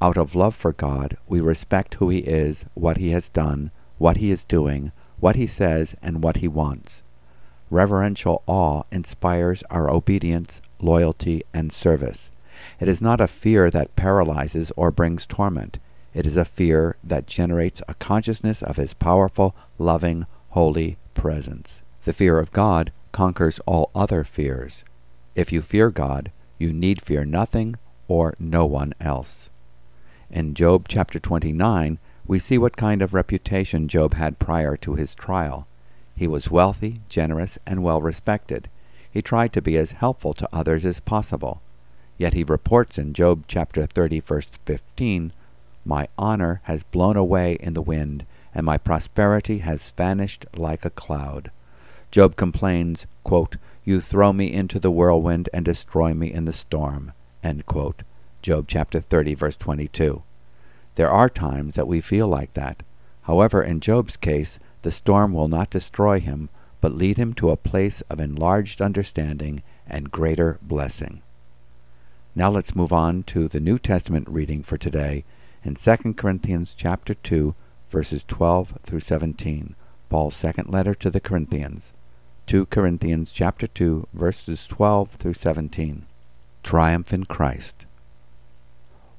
Out 0.00 0.16
of 0.16 0.34
love 0.34 0.56
for 0.56 0.72
God, 0.72 1.16
we 1.28 1.40
respect 1.40 1.94
who 1.94 2.08
He 2.08 2.18
is, 2.18 2.64
what 2.74 2.96
He 2.96 3.10
has 3.10 3.28
done, 3.28 3.70
what 3.98 4.16
He 4.16 4.32
is 4.32 4.42
doing, 4.42 4.90
what 5.20 5.36
He 5.36 5.46
says, 5.46 5.94
and 6.02 6.20
what 6.20 6.38
He 6.38 6.48
wants. 6.48 7.04
Reverential 7.70 8.42
awe 8.48 8.82
inspires 8.90 9.62
our 9.70 9.88
obedience, 9.88 10.60
loyalty, 10.80 11.44
and 11.54 11.72
service. 11.72 12.31
It 12.82 12.88
is 12.88 13.00
not 13.00 13.20
a 13.20 13.28
fear 13.28 13.70
that 13.70 13.94
paralyzes 13.94 14.72
or 14.76 14.90
brings 14.90 15.24
torment. 15.24 15.78
It 16.14 16.26
is 16.26 16.36
a 16.36 16.44
fear 16.44 16.96
that 17.04 17.28
generates 17.28 17.80
a 17.86 17.94
consciousness 17.94 18.60
of 18.60 18.76
His 18.76 18.92
powerful, 18.92 19.54
loving, 19.78 20.26
holy 20.48 20.98
presence. 21.14 21.82
The 22.04 22.12
fear 22.12 22.40
of 22.40 22.50
God 22.50 22.90
conquers 23.12 23.60
all 23.66 23.92
other 23.94 24.24
fears. 24.24 24.82
If 25.36 25.52
you 25.52 25.62
fear 25.62 25.90
God, 25.90 26.32
you 26.58 26.72
need 26.72 27.00
fear 27.00 27.24
nothing 27.24 27.76
or 28.08 28.34
no 28.40 28.66
one 28.66 28.94
else. 29.00 29.48
In 30.28 30.52
Job 30.52 30.88
chapter 30.88 31.20
29, 31.20 32.00
we 32.26 32.40
see 32.40 32.58
what 32.58 32.76
kind 32.76 33.00
of 33.00 33.14
reputation 33.14 33.86
Job 33.86 34.14
had 34.14 34.40
prior 34.40 34.76
to 34.78 34.96
his 34.96 35.14
trial. 35.14 35.68
He 36.16 36.26
was 36.26 36.50
wealthy, 36.50 36.96
generous, 37.08 37.60
and 37.64 37.84
well 37.84 38.02
respected. 38.02 38.68
He 39.08 39.22
tried 39.22 39.52
to 39.52 39.62
be 39.62 39.76
as 39.76 39.92
helpful 39.92 40.34
to 40.34 40.48
others 40.52 40.84
as 40.84 40.98
possible. 40.98 41.62
Yet 42.22 42.34
he 42.34 42.44
reports 42.44 42.98
in 42.98 43.14
Job 43.14 43.46
chapter 43.48 43.84
30, 43.84 44.20
verse 44.20 44.46
15, 44.64 45.32
My 45.84 46.06
honor 46.16 46.60
has 46.66 46.84
blown 46.84 47.16
away 47.16 47.54
in 47.54 47.72
the 47.72 47.82
wind, 47.82 48.26
and 48.54 48.64
my 48.64 48.78
prosperity 48.78 49.58
has 49.58 49.90
vanished 49.90 50.46
like 50.54 50.84
a 50.84 50.90
cloud. 50.90 51.50
Job 52.12 52.36
complains, 52.36 53.06
quote, 53.24 53.56
You 53.84 54.00
throw 54.00 54.32
me 54.32 54.52
into 54.52 54.78
the 54.78 54.92
whirlwind 54.92 55.48
and 55.52 55.64
destroy 55.64 56.14
me 56.14 56.32
in 56.32 56.44
the 56.44 56.52
storm. 56.52 57.10
Job 58.40 58.66
chapter 58.68 59.00
30, 59.00 59.34
verse 59.34 59.56
22. 59.56 60.22
There 60.94 61.10
are 61.10 61.28
times 61.28 61.74
that 61.74 61.88
we 61.88 62.00
feel 62.00 62.28
like 62.28 62.54
that. 62.54 62.84
However, 63.22 63.64
in 63.64 63.80
Job's 63.80 64.16
case, 64.16 64.60
the 64.82 64.92
storm 64.92 65.32
will 65.32 65.48
not 65.48 65.70
destroy 65.70 66.20
him, 66.20 66.50
but 66.80 66.94
lead 66.94 67.16
him 67.16 67.32
to 67.32 67.50
a 67.50 67.56
place 67.56 68.00
of 68.02 68.20
enlarged 68.20 68.80
understanding 68.80 69.64
and 69.88 70.12
greater 70.12 70.60
blessing. 70.62 71.20
Now 72.34 72.50
let's 72.50 72.74
move 72.74 72.94
on 72.94 73.24
to 73.24 73.46
the 73.46 73.60
New 73.60 73.78
Testament 73.78 74.26
reading 74.26 74.62
for 74.62 74.78
today 74.78 75.24
in 75.62 75.74
2 75.74 76.14
Corinthians 76.14 76.74
chapter 76.74 77.12
2, 77.12 77.54
verses 77.90 78.24
12 78.26 78.78
through 78.82 79.00
17, 79.00 79.74
Paul's 80.08 80.34
second 80.34 80.70
letter 80.70 80.94
to 80.94 81.10
the 81.10 81.20
Corinthians. 81.20 81.92
2 82.46 82.64
Corinthians 82.66 83.32
chapter 83.32 83.66
2, 83.66 84.08
verses 84.14 84.66
12 84.66 85.10
through 85.10 85.34
17. 85.34 86.06
Triumph 86.62 87.12
in 87.12 87.26
Christ. 87.26 87.84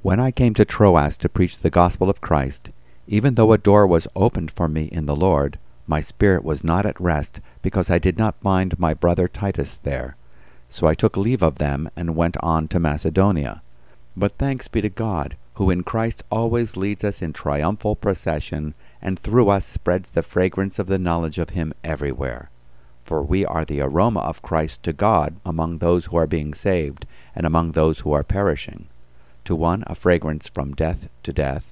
When 0.02 0.20
I 0.20 0.32
came 0.32 0.56
to 0.56 0.66
Troas 0.66 1.16
to 1.18 1.30
preach 1.30 1.60
the 1.60 1.70
gospel 1.70 2.10
of 2.10 2.20
Christ, 2.20 2.72
even 3.08 3.36
though 3.36 3.54
a 3.54 3.60
door 3.60 3.86
was 3.86 4.08
opened 4.16 4.50
for 4.50 4.68
me 4.68 4.86
in 4.86 5.06
the 5.06 5.16
Lord, 5.16 5.60
my 5.86 6.02
spirit 6.02 6.44
was 6.44 6.64
not 6.64 6.84
at 6.88 7.00
rest, 7.00 7.42
because 7.62 7.92
I 7.92 8.00
did 8.00 8.18
not 8.18 8.42
find 8.42 8.80
my 8.80 8.96
brother 8.96 9.28
Titus 9.28 9.76
there. 9.76 10.16
So 10.74 10.88
I 10.88 10.96
took 10.96 11.16
leave 11.16 11.44
of 11.44 11.60
them 11.60 11.88
and 11.96 12.16
went 12.16 12.36
on 12.38 12.68
to 12.70 12.80
Macedonia. 12.80 13.62
But 14.18 14.40
thanks 14.40 14.68
be 14.68 14.82
to 14.82 14.90
God, 14.90 15.38
who 15.54 15.70
in 15.70 15.84
Christ 15.84 16.24
always 16.32 16.76
leads 16.76 17.04
us 17.04 17.22
in 17.22 17.32
triumphal 17.32 17.96
procession, 17.96 18.74
and 19.00 19.20
through 19.20 19.50
us 19.50 19.68
spreads 19.68 20.10
the 20.10 20.24
fragrance 20.24 20.80
of 20.80 20.88
the 20.88 20.98
knowledge 20.98 21.38
of 21.38 21.52
him 21.52 21.76
everywhere. 21.84 22.50
For 23.06 23.22
we 23.22 23.46
are 23.46 23.64
the 23.64 23.82
aroma 23.82 24.22
of 24.22 24.42
Christ 24.42 24.82
to 24.82 24.94
God 24.94 25.36
among 25.46 25.78
those 25.78 26.06
who 26.06 26.18
are 26.18 26.26
being 26.26 26.56
saved, 26.56 27.06
and 27.36 27.46
among 27.46 27.74
those 27.74 28.00
who 28.00 28.12
are 28.12 28.24
perishing 28.24 28.88
to 29.46 29.56
one 29.56 29.84
a 29.86 29.94
fragrance 29.94 30.48
from 30.48 30.74
death 30.74 31.08
to 31.22 31.32
death, 31.32 31.72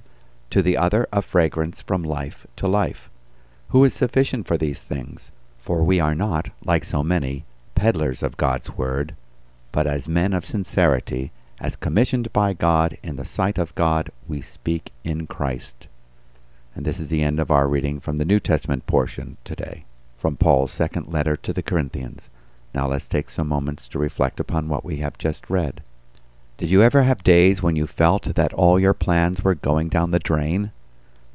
to 0.50 0.62
the 0.62 0.76
other 0.76 1.08
a 1.12 1.22
fragrance 1.22 1.82
from 1.82 2.04
life 2.04 2.46
to 2.54 2.68
life. 2.68 3.10
Who 3.70 3.82
is 3.82 3.94
sufficient 3.94 4.46
for 4.46 4.56
these 4.56 4.80
things? 4.80 5.32
For 5.58 5.82
we 5.82 5.98
are 5.98 6.14
not, 6.14 6.50
like 6.64 6.84
so 6.84 7.02
many, 7.02 7.46
peddlers 7.82 8.22
of 8.22 8.36
God's 8.36 8.70
word, 8.76 9.16
but 9.72 9.88
as 9.88 10.06
men 10.06 10.32
of 10.32 10.46
sincerity, 10.46 11.32
as 11.58 11.74
commissioned 11.74 12.32
by 12.32 12.52
God 12.52 12.96
in 13.02 13.16
the 13.16 13.24
sight 13.24 13.58
of 13.58 13.74
God, 13.74 14.12
we 14.28 14.40
speak 14.40 14.92
in 15.02 15.26
Christ. 15.26 15.88
And 16.76 16.86
this 16.86 17.00
is 17.00 17.08
the 17.08 17.24
end 17.24 17.40
of 17.40 17.50
our 17.50 17.66
reading 17.66 17.98
from 17.98 18.18
the 18.18 18.24
New 18.24 18.38
Testament 18.38 18.86
portion 18.86 19.36
today, 19.42 19.84
from 20.16 20.36
Paul's 20.36 20.70
second 20.70 21.12
letter 21.12 21.34
to 21.38 21.52
the 21.52 21.60
Corinthians. 21.60 22.30
Now 22.72 22.86
let's 22.86 23.08
take 23.08 23.28
some 23.28 23.48
moments 23.48 23.88
to 23.88 23.98
reflect 23.98 24.38
upon 24.38 24.68
what 24.68 24.84
we 24.84 24.98
have 24.98 25.18
just 25.18 25.50
read. 25.50 25.82
Did 26.58 26.70
you 26.70 26.82
ever 26.82 27.02
have 27.02 27.24
days 27.24 27.64
when 27.64 27.74
you 27.74 27.88
felt 27.88 28.36
that 28.36 28.52
all 28.52 28.78
your 28.78 28.94
plans 28.94 29.42
were 29.42 29.56
going 29.56 29.88
down 29.88 30.12
the 30.12 30.20
drain? 30.20 30.70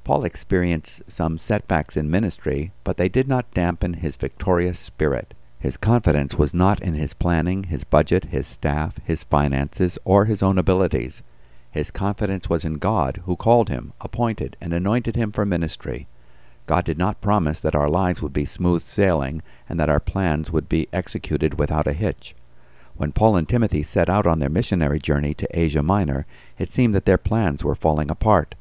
Paul 0.05 0.23
experienced 0.23 1.01
some 1.09 1.39
setbacks 1.39 1.97
in 1.97 2.09
ministry, 2.09 2.71
but 2.85 2.95
they 2.95 3.09
did 3.09 3.27
not 3.27 3.53
dampen 3.53 3.95
his 3.95 4.15
victorious 4.15 4.79
spirit. 4.79 5.33
His 5.59 5.77
confidence 5.77 6.35
was 6.35 6.53
not 6.53 6.81
in 6.81 6.93
his 6.93 7.13
planning, 7.13 7.63
his 7.63 7.83
budget, 7.83 8.25
his 8.25 8.45
staff, 8.45 8.99
his 9.03 9.23
finances, 9.23 9.97
or 10.05 10.25
his 10.25 10.43
own 10.43 10.57
abilities. 10.57 11.23
His 11.71 11.91
confidence 11.91 12.49
was 12.49 12.63
in 12.63 12.75
God, 12.75 13.21
who 13.25 13.35
called 13.35 13.69
him, 13.69 13.93
appointed, 13.99 14.55
and 14.61 14.73
anointed 14.73 15.15
him 15.15 15.31
for 15.31 15.45
ministry. 15.45 16.07
God 16.67 16.85
did 16.85 16.97
not 16.97 17.21
promise 17.21 17.59
that 17.61 17.75
our 17.75 17.89
lives 17.89 18.21
would 18.21 18.33
be 18.33 18.45
smooth 18.45 18.81
sailing 18.81 19.41
and 19.69 19.79
that 19.79 19.89
our 19.89 19.99
plans 19.99 20.51
would 20.51 20.67
be 20.67 20.89
executed 20.91 21.57
without 21.57 21.87
a 21.87 21.93
hitch. 21.93 22.35
When 22.95 23.11
Paul 23.11 23.35
and 23.37 23.47
Timothy 23.47 23.83
set 23.83 24.09
out 24.09 24.27
on 24.27 24.39
their 24.39 24.49
missionary 24.49 24.99
journey 24.99 25.33
to 25.35 25.59
Asia 25.59 25.83
Minor, 25.83 26.25
it 26.57 26.73
seemed 26.73 26.93
that 26.93 27.05
their 27.05 27.17
plans 27.17 27.63
were 27.63 27.75
falling 27.75 28.09
apart. 28.09 28.55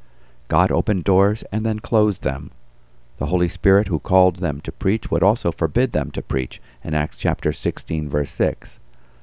God 0.49 0.71
opened 0.71 1.05
doors 1.05 1.43
and 1.50 1.67
then 1.67 1.81
closed 1.81 2.23
them. 2.23 2.53
The 3.19 3.27
Holy 3.27 3.49
Spirit 3.49 3.89
who 3.89 3.99
called 3.99 4.37
them 4.37 4.61
to 4.61 4.73
preach 4.73 5.11
would 5.11 5.23
also 5.23 5.51
forbid 5.51 5.93
them 5.93 6.11
to 6.13 6.23
preach 6.23 6.61
in 6.85 6.95
Acts 6.95 7.17
chapter 7.17 7.53
16 7.53 8.09
verse 8.09 8.31
6. 8.31 8.79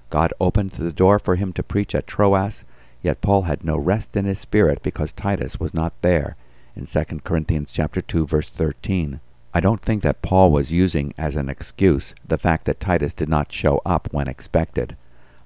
God 0.09 0.33
opened 0.39 0.71
the 0.71 0.91
door 0.91 1.19
for 1.19 1.35
him 1.35 1.53
to 1.53 1.63
preach 1.63 1.93
at 1.93 2.07
Troas, 2.07 2.65
yet 3.01 3.21
Paul 3.21 3.43
had 3.43 3.63
no 3.63 3.77
rest 3.77 4.15
in 4.15 4.25
his 4.25 4.39
spirit 4.39 4.81
because 4.81 5.11
Titus 5.11 5.59
was 5.59 5.73
not 5.73 5.93
there 6.01 6.35
in 6.75 6.85
2 6.85 7.03
Corinthians 7.23 7.71
chapter 7.71 8.01
2 8.01 8.25
verse 8.25 8.49
13. 8.49 9.19
I 9.53 9.59
don't 9.59 9.81
think 9.81 10.01
that 10.01 10.23
Paul 10.23 10.51
was 10.51 10.71
using 10.71 11.13
as 11.17 11.35
an 11.35 11.47
excuse 11.47 12.15
the 12.27 12.39
fact 12.39 12.65
that 12.65 12.79
Titus 12.79 13.13
did 13.13 13.29
not 13.29 13.51
show 13.51 13.81
up 13.85 14.07
when 14.11 14.27
expected. 14.27 14.97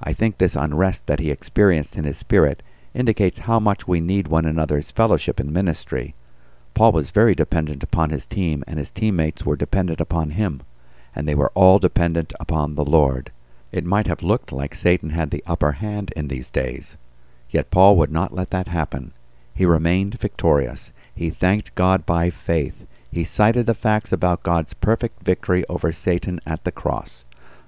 I 0.01 0.13
think 0.13 0.37
this 0.37 0.55
unrest 0.55 1.07
that 1.07 1.19
he 1.19 1.31
experienced 1.31 1.97
in 1.97 2.05
his 2.05 2.17
spirit 2.17 2.63
indicates 2.93 3.39
how 3.39 3.59
much 3.59 3.87
we 3.87 3.99
need 3.99 4.29
one 4.29 4.45
another's 4.45 4.91
fellowship 4.91 5.39
in 5.39 5.51
ministry. 5.51 6.15
Paul 6.77 6.91
was 6.91 7.09
very 7.09 7.33
dependent 7.33 7.81
upon 7.81 8.11
his 8.11 8.27
team, 8.27 8.63
and 8.67 8.77
his 8.77 8.91
teammates 8.91 9.43
were 9.43 9.55
dependent 9.55 9.99
upon 9.99 10.29
him. 10.29 10.61
and 11.15 11.27
they 11.27 11.33
were 11.33 11.51
all 11.55 11.79
dependent 11.79 12.33
upon 12.39 12.75
the 12.75 12.85
Lord. 12.85 13.31
It 13.71 13.83
might 13.83 14.05
have 14.05 14.21
looked 14.21 14.51
like 14.51 14.75
Satan 14.75 15.09
had 15.09 15.31
the 15.31 15.43
upper 15.47 15.71
hand 15.71 16.13
in 16.15 16.27
these 16.27 16.51
days. 16.51 16.95
Yet 17.49 17.71
Paul 17.71 17.95
would 17.97 18.11
not 18.11 18.35
let 18.35 18.51
that 18.51 18.67
happen. 18.67 19.13
He 19.55 19.65
remained 19.65 20.19
victorious. 20.19 20.91
He 21.15 21.31
thanked 21.31 21.73
God 21.73 22.05
by 22.05 22.29
faith. 22.29 22.85
He 23.11 23.23
cited 23.23 23.65
the 23.65 23.73
facts 23.73 24.11
about 24.11 24.43
God's 24.43 24.75
perfect 24.75 25.23
victory 25.23 25.65
over 25.67 25.91
Satan 25.91 26.39
at 26.45 26.63
the 26.63 26.71
cross. 26.71 27.25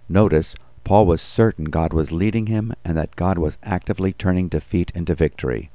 Notice, 0.07 0.53
Paul 0.83 1.07
was 1.07 1.19
certain 1.19 1.65
God 1.65 1.93
was 1.93 2.11
leading 2.11 2.45
him 2.45 2.75
and 2.85 2.95
that 2.95 3.15
God 3.15 3.39
was 3.39 3.57
actively 3.63 4.13
turning 4.13 4.49
defeat 4.49 4.91
into 4.93 5.15
victory. 5.15 5.71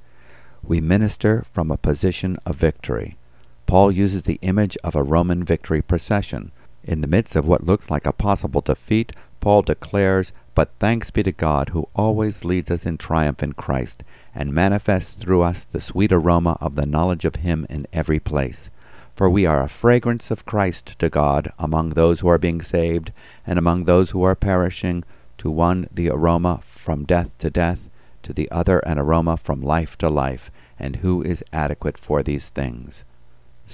We 0.63 0.81
minister 0.81 1.45
from 1.53 1.73
a 1.73 1.77
position 1.77 2.39
of 2.47 2.55
victory. 2.55 3.17
Paul 3.67 3.91
uses 3.91 4.23
the 4.23 4.39
image 4.43 4.77
of 4.85 4.95
a 4.95 5.03
Roman 5.03 5.43
victory 5.43 5.83
procession. 5.83 6.53
In 6.83 7.01
the 7.01 7.07
midst 7.07 7.35
of 7.35 7.47
what 7.47 7.67
looks 7.67 7.91
like 7.91 8.07
a 8.07 8.13
possible 8.13 8.61
defeat, 8.61 9.13
Paul 9.41 9.63
declares, 9.63 10.33
But 10.55 10.71
thanks 10.79 11.11
be 11.11 11.23
to 11.23 11.33
God 11.33 11.71
who 11.71 11.89
always 11.95 12.45
leads 12.45 12.71
us 12.71 12.87
in 12.87 12.99
triumph 12.99 13.43
in 13.43 13.55
Christ, 13.55 14.05
and 14.35 14.53
manifests 14.53 15.15
through 15.15 15.43
us 15.43 15.65
the 15.65 15.81
sweet 15.81 16.13
aroma 16.13 16.59
of 16.61 16.75
the 16.75 16.87
knowledge 16.87 17.25
of 17.25 17.37
him 17.37 17.67
in 17.71 17.87
every 17.93 18.21
place. 18.21 18.71
For 19.15 19.31
we 19.31 19.47
are 19.47 19.63
a 19.63 19.69
fragrance 19.69 20.31
of 20.31 20.45
Christ 20.45 20.99
to 20.99 21.09
God 21.09 21.53
among 21.59 21.91
those 21.91 22.21
who 22.21 22.29
are 22.29 22.39
being 22.39 22.61
saved, 22.61 23.13
and 23.47 23.59
among 23.59 23.85
those 23.85 24.11
who 24.11 24.23
are 24.25 24.35
perishing, 24.35 25.05
to 25.39 25.51
one 25.51 25.89
the 25.93 26.11
aroma 26.11 26.61
from 26.63 27.05
death 27.05 27.37
to 27.39 27.51
death, 27.51 27.89
to 28.23 28.33
the 28.33 28.51
other 28.51 28.81
an 28.81 28.99
aroma 28.99 29.37
from 29.37 29.63
life 29.63 29.97
to 29.99 30.09
life, 30.09 30.51
and 30.79 30.97
who 30.97 31.23
is 31.23 31.45
adequate 31.53 31.97
for 31.97 32.23
these 32.23 32.49
things? 32.51 33.05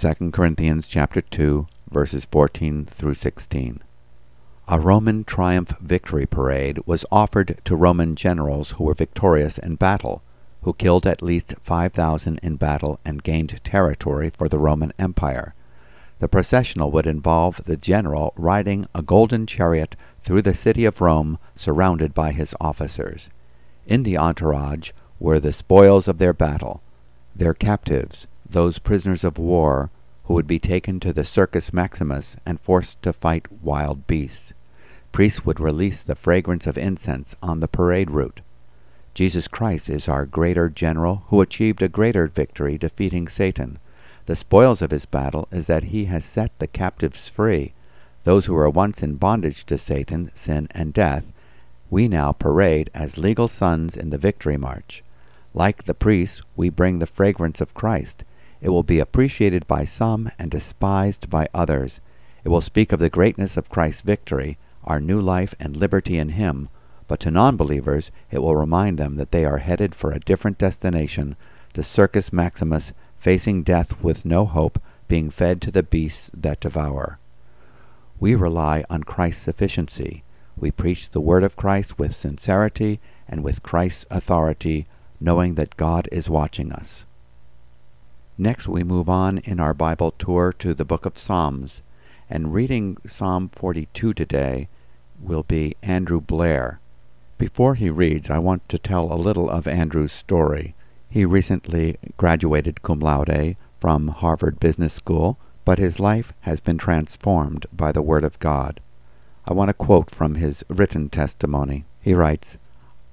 2 0.00 0.30
Corinthians 0.30 0.88
chapter 0.88 1.21
2, 1.21 1.66
verses 1.90 2.25
14 2.25 2.87
through 2.87 3.12
16. 3.12 3.80
A 4.66 4.80
Roman 4.80 5.25
triumph 5.25 5.75
victory 5.78 6.25
parade 6.25 6.78
was 6.87 7.04
offered 7.12 7.61
to 7.66 7.76
Roman 7.76 8.16
generals 8.16 8.71
who 8.71 8.85
were 8.85 8.95
victorious 8.95 9.59
in 9.59 9.75
battle, 9.75 10.23
who 10.62 10.73
killed 10.73 11.07
at 11.07 11.21
least 11.21 11.52
5,000 11.62 12.40
in 12.42 12.57
battle 12.57 12.99
and 13.04 13.23
gained 13.23 13.62
territory 13.62 14.30
for 14.30 14.49
the 14.49 14.59
Roman 14.59 14.95
Empire. 14.99 15.54
The 16.19 16.28
processional 16.28 16.90
would 16.92 17.07
involve 17.07 17.61
the 17.66 17.76
general 17.76 18.33
riding 18.37 18.87
a 18.95 19.02
golden 19.02 19.47
chariot 19.47 19.97
through 20.23 20.40
the 20.40 20.54
city 20.54 20.87
of 20.87 21.02
Rome 21.02 21.38
surrounded 21.54 22.14
by 22.14 22.33
his 22.33 22.54
officers. 22.59 23.28
In 23.87 24.04
the 24.04 24.16
entourage 24.16 24.92
were 25.19 25.40
the 25.40 25.52
spoils 25.52 26.09
of 26.09 26.16
their 26.16 26.33
battle, 26.33 26.83
their 27.37 27.52
captives, 27.52 28.26
those 28.50 28.78
prisoners 28.78 29.25
of 29.25 29.38
war 29.38 29.90
who 30.25 30.35
would 30.35 30.47
be 30.47 30.59
taken 30.59 31.00
to 31.00 31.12
the 31.12 31.25
Circus 31.25 31.73
Maximus 31.73 32.37
and 32.47 32.61
forced 32.61 33.02
to 33.02 33.12
fight 33.12 33.47
wild 33.62 34.07
beasts. 34.07 34.52
Priests 35.12 35.45
would 35.45 35.59
release 35.59 36.02
the 36.02 36.14
fragrance 36.14 36.66
of 36.66 36.78
incense 36.78 37.35
on 37.42 37.61
the 37.61 37.69
parade 37.69 38.11
route. 38.11 38.40
Jesus 39.12 39.49
Christ 39.49 39.88
is 39.88 40.09
our 40.09 40.25
greater 40.25 40.69
general 40.69 41.25
who 41.28 41.40
achieved 41.40 41.83
a 41.83 41.88
greater 41.88 42.26
victory 42.28 42.78
defeating 42.78 43.26
Satan. 43.26 43.78
The 44.26 44.37
spoils 44.37 44.83
of 44.83 44.92
his 44.92 45.07
battle 45.07 45.49
is 45.50 45.66
that 45.66 45.85
he 45.85 46.04
has 46.04 46.25
set 46.25 46.57
the 46.59 46.69
captives 46.69 47.28
free. 47.28 47.73
Those 48.23 48.47
who 48.47 48.54
were 48.54 48.71
once 48.71 49.02
in 49.02 49.16
bondage 49.16 49.64
to 49.66 49.78
Satan, 49.78 50.30
sin, 50.35 50.69
and 50.71 50.92
death, 50.92 51.33
we 51.90 52.07
now 52.07 52.30
parade 52.30 52.90
as 52.95 53.19
legal 53.19 53.49
sons 53.49 53.97
in 53.97 54.11
the 54.11 54.19
victory 54.19 54.57
march. 54.57 55.02
Like 55.54 55.85
the 55.85 55.95
priests, 55.95 56.42
we 56.54 56.69
bring 56.69 57.00
the 57.00 57.07
fragrance 57.07 57.61
of 57.61 57.75
Christ. 57.75 58.23
It 58.61 58.69
will 58.71 58.83
be 58.83 58.99
appreciated 58.99 59.67
by 59.67 59.85
some 59.85 60.31
and 60.38 60.50
despised 60.50 61.31
by 61.31 61.49
others. 61.55 62.00
It 62.45 62.49
will 62.49 62.61
speak 62.61 62.93
of 62.93 62.99
the 62.99 63.11
greatness 63.11 63.57
of 63.57 63.71
Christ's 63.71 64.02
victory, 64.02 64.59
our 64.85 65.00
new 65.00 65.21
life 65.21 65.55
and 65.59 65.76
liberty 65.76 66.19
in 66.19 66.31
Him, 66.31 66.69
but 67.09 67.21
to 67.21 67.31
non-believers 67.31 68.11
it 68.31 68.38
will 68.38 68.57
remind 68.57 68.99
them 68.99 69.16
that 69.16 69.33
they 69.33 69.44
are 69.44 69.59
headed 69.59 69.94
for 69.94 70.12
a 70.12 70.20
different 70.20 70.59
destination, 70.59 71.37
the 71.75 71.83
Circus 71.83 72.33
Maximus, 72.33 72.92
facing 73.18 73.62
death 73.62 74.01
with 74.03 74.25
no 74.25 74.46
hope, 74.46 74.81
being 75.09 75.31
fed 75.31 75.61
to 75.62 75.70
the 75.70 75.83
beasts 75.83 76.31
that 76.33 76.61
devour. 76.61 77.18
We 78.18 78.35
rely 78.35 78.85
on 78.88 79.03
Christ's 79.03 79.42
sufficiency. 79.42 80.23
We 80.57 80.70
preach 80.70 81.11
the 81.11 81.20
word 81.20 81.42
of 81.42 81.57
Christ 81.57 81.99
with 81.99 82.14
sincerity 82.14 83.01
and 83.27 83.42
with 83.42 83.62
Christ's 83.62 84.05
authority, 84.11 84.87
knowing 85.18 85.55
that 85.55 85.77
God 85.77 86.09
is 86.12 86.31
watching 86.31 86.73
us. 86.73 87.07
Next, 88.40 88.66
we 88.66 88.83
move 88.85 89.11
on 89.11 89.37
in 89.37 89.61
our 89.61 89.74
Bible 89.74 90.12
tour 90.12 90.50
to 90.61 90.72
the 90.72 90.87
book 90.87 91.05
of 91.05 91.18
Psalms, 91.18 91.83
and 92.31 92.55
reading 92.55 92.96
Psalm 93.07 93.50
42 93.53 94.14
today 94.14 94.70
will 95.20 95.42
be 95.42 95.76
Andrew 95.83 96.22
Blair. 96.22 96.81
Before 97.37 97.74
he 97.74 97.90
reads, 97.90 98.31
I 98.31 98.38
want 98.38 98.66
to 98.70 98.79
tell 98.79 99.12
a 99.12 99.20
little 99.20 99.50
of 99.50 99.68
Andrew's 99.68 100.12
story. 100.12 100.74
He 101.11 101.26
recently 101.26 101.98
graduated 102.16 102.81
cum 102.81 103.00
laude 103.00 103.57
from 103.79 104.09
Harvard 104.09 104.59
Business 104.59 104.94
School, 104.94 105.38
but 105.66 105.79
his 105.79 106.00
life 106.00 106.33
has 106.40 106.61
been 106.61 106.79
transformed 106.79 107.66
by 107.70 107.92
the 107.92 108.00
Word 108.00 108.24
of 108.24 108.38
God. 108.38 108.81
I 109.46 109.53
want 109.53 109.68
to 109.68 109.74
quote 109.74 110.11
from 110.11 110.37
his 110.37 110.64
written 110.70 111.11
testimony. 111.11 111.85
He 112.00 112.14
writes, 112.14 112.57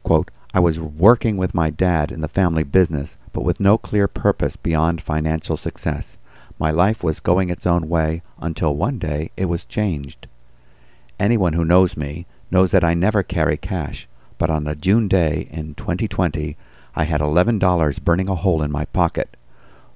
quote, 0.03 0.31
I 0.53 0.59
was 0.59 0.79
working 0.79 1.37
with 1.37 1.53
my 1.53 1.69
dad 1.69 2.11
in 2.11 2.21
the 2.21 2.27
family 2.27 2.63
business, 2.63 3.17
but 3.33 3.43
with 3.43 3.59
no 3.59 3.77
clear 3.77 4.07
purpose 4.07 4.55
beyond 4.55 5.01
financial 5.01 5.57
success. 5.57 6.17
My 6.57 6.71
life 6.71 7.03
was 7.03 7.19
going 7.19 7.49
its 7.49 7.67
own 7.67 7.89
way 7.89 8.21
until 8.39 8.75
one 8.75 8.97
day 8.97 9.31
it 9.37 9.45
was 9.45 9.65
changed. 9.65 10.27
Anyone 11.19 11.53
who 11.53 11.65
knows 11.65 11.97
me 11.97 12.25
knows 12.49 12.71
that 12.71 12.83
I 12.83 12.93
never 12.93 13.23
carry 13.23 13.57
cash, 13.57 14.07
but 14.37 14.49
on 14.49 14.67
a 14.67 14.75
June 14.75 15.07
day 15.07 15.47
in 15.51 15.75
2020, 15.75 16.55
I 16.95 17.03
had 17.03 17.21
$11 17.21 18.03
burning 18.03 18.29
a 18.29 18.35
hole 18.35 18.63
in 18.63 18.71
my 18.71 18.85
pocket. 18.85 19.35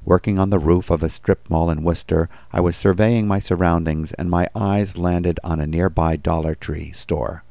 Working 0.04 0.38
on 0.38 0.50
the 0.50 0.60
roof 0.60 0.90
of 0.90 1.02
a 1.04 1.10
strip 1.10 1.50
mall 1.50 1.70
in 1.70 1.84
Worcester, 1.84 2.28
I 2.52 2.60
was 2.60 2.76
surveying 2.76 3.28
my 3.28 3.40
surroundings 3.40 4.14
and 4.14 4.30
my 4.30 4.50
eyes 4.56 4.98
landed 4.98 5.40
on 5.44 5.60
a 5.60 5.68
nearby 5.68 6.16
Dollar 6.16 6.56
Tree 6.56 6.92
store. 6.92 7.44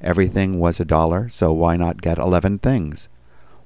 Everything 0.00 0.58
was 0.58 0.78
a 0.78 0.84
dollar, 0.84 1.28
so 1.28 1.52
why 1.52 1.76
not 1.76 2.02
get 2.02 2.18
eleven 2.18 2.58
things? 2.58 3.08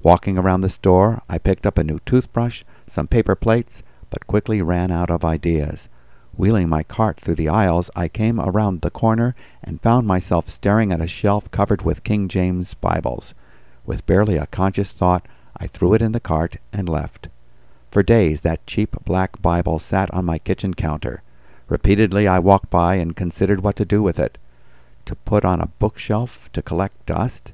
Walking 0.03 0.39
around 0.39 0.61
the 0.61 0.69
store, 0.69 1.23
I 1.29 1.39
picked 1.39 1.67
up 1.67 1.77
a 1.77 1.85
new 1.85 1.99
toothbrush, 2.07 2.63
some 2.87 3.07
paper 3.07 3.35
plates, 3.35 3.83
but 4.11 4.27
quickly 4.27 4.63
ran 4.63 4.91
out 4.91 5.11
of 5.11 5.25
ideas. 5.25 5.89
Wheeling 6.37 6.69
my 6.69 6.83
cart 6.83 7.21
through 7.21 7.35
the 7.35 7.49
aisles, 7.49 7.91
I 7.95 8.09
came 8.09 8.41
around 8.41 8.81
the 8.81 8.91
corner 8.91 9.35
and 9.63 9.83
found 9.83 10.07
myself 10.07 10.49
staring 10.49 10.93
at 10.93 11.01
a 11.01 11.07
shelf 11.07 11.51
covered 11.51 11.83
with 11.83 12.05
King 12.05 12.29
James 12.29 12.75
Bibles. 12.75 13.35
With 13.85 14.07
barely 14.07 14.37
a 14.37 14.47
conscious 14.47 14.93
thought, 14.93 15.27
I 15.57 15.67
threw 15.67 15.95
it 15.95 16.03
in 16.03 16.13
the 16.13 16.21
cart 16.21 16.57
and 16.73 16.89
left. 16.89 17.29
For 17.91 18.03
days 18.03 18.43
that 18.43 18.67
cheap 18.67 18.97
black 19.05 19.43
Bible 19.43 19.79
sat 19.81 20.13
on 20.15 20.25
my 20.25 20.39
kitchen 20.39 20.75
counter. 20.75 21.23
Repeatedly 21.69 22.27
I 22.29 22.39
walked 22.39 22.71
by 22.71 22.95
and 22.95 23.17
considered 23.17 23.63
what 23.63 23.77
to 23.77 23.85
do 23.85 24.01
with 24.03 24.19
it 24.19 24.39
to 25.11 25.17
put 25.17 25.45
on 25.45 25.61
a 25.61 25.67
bookshelf 25.81 26.49
to 26.53 26.63
collect 26.63 27.05
dust? 27.05 27.51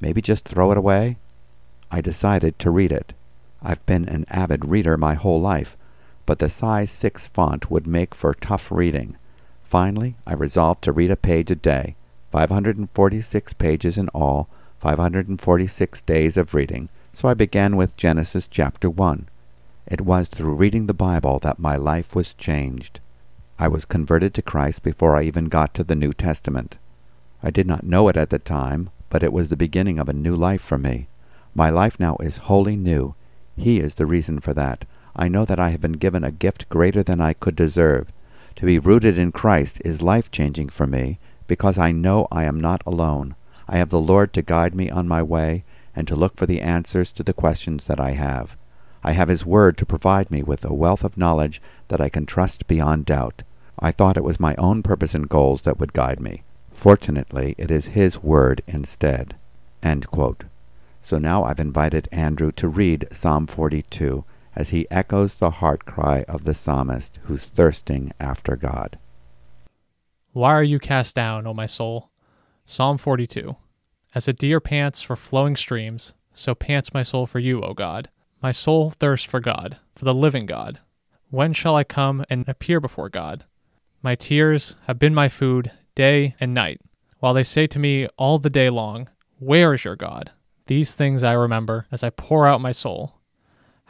Maybe 0.00 0.20
just 0.20 0.44
throw 0.44 0.72
it 0.72 0.76
away? 0.76 1.18
I 1.88 2.00
decided 2.00 2.58
to 2.58 2.68
read 2.68 2.90
it. 2.90 3.12
I've 3.62 3.86
been 3.86 4.08
an 4.08 4.26
avid 4.28 4.64
reader 4.64 4.96
my 4.96 5.14
whole 5.14 5.40
life, 5.40 5.76
but 6.26 6.40
the 6.40 6.50
size 6.50 6.90
6 6.90 7.28
font 7.28 7.70
would 7.70 7.86
make 7.86 8.12
for 8.12 8.34
tough 8.34 8.72
reading. 8.72 9.16
Finally, 9.62 10.16
I 10.26 10.32
resolved 10.32 10.82
to 10.82 10.90
read 10.90 11.12
a 11.12 11.16
page 11.16 11.48
a 11.48 11.54
day, 11.54 11.94
546 12.32 13.52
pages 13.52 13.96
in 13.96 14.08
all, 14.08 14.48
546 14.80 16.02
days 16.02 16.36
of 16.36 16.54
reading, 16.54 16.88
so 17.12 17.28
I 17.28 17.34
began 17.34 17.76
with 17.76 17.96
Genesis 17.96 18.48
chapter 18.50 18.90
1. 18.90 19.28
It 19.86 20.00
was 20.00 20.26
through 20.26 20.54
reading 20.54 20.86
the 20.86 20.92
Bible 20.92 21.38
that 21.38 21.60
my 21.60 21.76
life 21.76 22.16
was 22.16 22.34
changed. 22.34 22.98
I 23.60 23.68
was 23.68 23.84
converted 23.84 24.34
to 24.34 24.42
Christ 24.42 24.82
before 24.82 25.16
I 25.16 25.22
even 25.22 25.44
got 25.44 25.72
to 25.74 25.84
the 25.84 25.94
New 25.94 26.12
Testament. 26.12 26.78
I 27.46 27.50
did 27.50 27.68
not 27.68 27.84
know 27.84 28.08
it 28.08 28.16
at 28.16 28.30
the 28.30 28.40
time, 28.40 28.90
but 29.08 29.22
it 29.22 29.32
was 29.32 29.50
the 29.50 29.56
beginning 29.56 30.00
of 30.00 30.08
a 30.08 30.12
new 30.12 30.34
life 30.34 30.60
for 30.60 30.76
me. 30.76 31.06
My 31.54 31.70
life 31.70 32.00
now 32.00 32.16
is 32.16 32.38
wholly 32.38 32.74
new. 32.74 33.14
He 33.56 33.78
is 33.78 33.94
the 33.94 34.04
reason 34.04 34.40
for 34.40 34.52
that. 34.54 34.84
I 35.14 35.28
know 35.28 35.44
that 35.44 35.60
I 35.60 35.68
have 35.68 35.80
been 35.80 35.92
given 35.92 36.24
a 36.24 36.32
gift 36.32 36.68
greater 36.68 37.04
than 37.04 37.20
I 37.20 37.34
could 37.34 37.54
deserve. 37.54 38.10
To 38.56 38.66
be 38.66 38.80
rooted 38.80 39.16
in 39.16 39.30
Christ 39.30 39.80
is 39.84 40.02
life 40.02 40.28
changing 40.32 40.70
for 40.70 40.88
me, 40.88 41.20
because 41.46 41.78
I 41.78 41.92
know 41.92 42.26
I 42.32 42.42
am 42.42 42.58
not 42.58 42.82
alone. 42.84 43.36
I 43.68 43.76
have 43.76 43.90
the 43.90 44.00
Lord 44.00 44.32
to 44.32 44.42
guide 44.42 44.74
me 44.74 44.90
on 44.90 45.06
my 45.06 45.22
way, 45.22 45.62
and 45.94 46.08
to 46.08 46.16
look 46.16 46.36
for 46.36 46.46
the 46.46 46.60
answers 46.60 47.12
to 47.12 47.22
the 47.22 47.32
questions 47.32 47.86
that 47.86 48.00
I 48.00 48.10
have. 48.14 48.56
I 49.04 49.12
have 49.12 49.28
His 49.28 49.46
Word 49.46 49.76
to 49.78 49.86
provide 49.86 50.32
me 50.32 50.42
with 50.42 50.64
a 50.64 50.74
wealth 50.74 51.04
of 51.04 51.16
knowledge 51.16 51.62
that 51.86 52.00
I 52.00 52.08
can 52.08 52.26
trust 52.26 52.66
beyond 52.66 53.06
doubt. 53.06 53.44
I 53.78 53.92
thought 53.92 54.16
it 54.16 54.24
was 54.24 54.40
my 54.40 54.56
own 54.56 54.82
purpose 54.82 55.14
and 55.14 55.28
goals 55.28 55.62
that 55.62 55.78
would 55.78 55.92
guide 55.92 56.18
me. 56.18 56.42
Fortunately, 56.76 57.54
it 57.56 57.70
is 57.70 57.86
His 57.86 58.22
Word 58.22 58.62
instead. 58.66 59.34
So 61.02 61.18
now 61.18 61.42
I've 61.44 61.58
invited 61.58 62.06
Andrew 62.12 62.52
to 62.52 62.68
read 62.68 63.08
Psalm 63.12 63.46
42 63.46 64.24
as 64.54 64.68
he 64.68 64.86
echoes 64.90 65.34
the 65.34 65.50
heart 65.50 65.86
cry 65.86 66.24
of 66.28 66.44
the 66.44 66.54
psalmist 66.54 67.18
who's 67.24 67.44
thirsting 67.44 68.12
after 68.20 68.56
God. 68.56 68.98
Why 70.32 70.52
are 70.52 70.62
you 70.62 70.78
cast 70.78 71.16
down, 71.16 71.46
O 71.46 71.54
my 71.54 71.66
soul? 71.66 72.10
Psalm 72.66 72.98
42. 72.98 73.56
As 74.14 74.28
a 74.28 74.32
deer 74.34 74.60
pants 74.60 75.00
for 75.00 75.16
flowing 75.16 75.56
streams, 75.56 76.12
so 76.34 76.54
pants 76.54 76.92
my 76.92 77.02
soul 77.02 77.26
for 77.26 77.38
you, 77.38 77.62
O 77.62 77.72
God. 77.72 78.10
My 78.42 78.52
soul 78.52 78.90
thirsts 78.90 79.26
for 79.26 79.40
God, 79.40 79.78
for 79.94 80.04
the 80.04 80.14
living 80.14 80.44
God. 80.44 80.80
When 81.30 81.54
shall 81.54 81.74
I 81.74 81.84
come 81.84 82.24
and 82.28 82.46
appear 82.46 82.80
before 82.80 83.08
God? 83.08 83.44
My 84.02 84.14
tears 84.14 84.76
have 84.86 84.98
been 84.98 85.14
my 85.14 85.28
food 85.28 85.72
day 85.96 86.36
and 86.38 86.54
night, 86.54 86.80
while 87.18 87.34
they 87.34 87.42
say 87.42 87.66
to 87.66 87.80
me 87.80 88.06
all 88.16 88.38
the 88.38 88.48
day 88.48 88.70
long, 88.70 89.08
Where 89.40 89.74
is 89.74 89.84
your 89.84 89.96
God? 89.96 90.30
These 90.66 90.94
things 90.94 91.24
I 91.24 91.32
remember 91.32 91.86
as 91.90 92.04
I 92.04 92.10
pour 92.10 92.46
out 92.46 92.60
my 92.60 92.70
soul. 92.70 93.14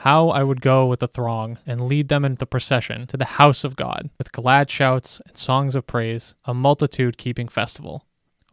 How 0.00 0.28
I 0.28 0.42
would 0.42 0.60
go 0.60 0.86
with 0.86 1.00
the 1.00 1.08
throng 1.08 1.58
and 1.66 1.88
lead 1.88 2.08
them 2.08 2.24
in 2.24 2.36
the 2.36 2.46
procession 2.46 3.06
to 3.08 3.16
the 3.16 3.24
house 3.24 3.64
of 3.64 3.76
God, 3.76 4.10
with 4.18 4.32
glad 4.32 4.70
shouts 4.70 5.20
and 5.26 5.36
songs 5.36 5.74
of 5.74 5.86
praise, 5.86 6.34
a 6.44 6.54
multitude 6.54 7.18
keeping 7.18 7.48
festival. 7.48 8.04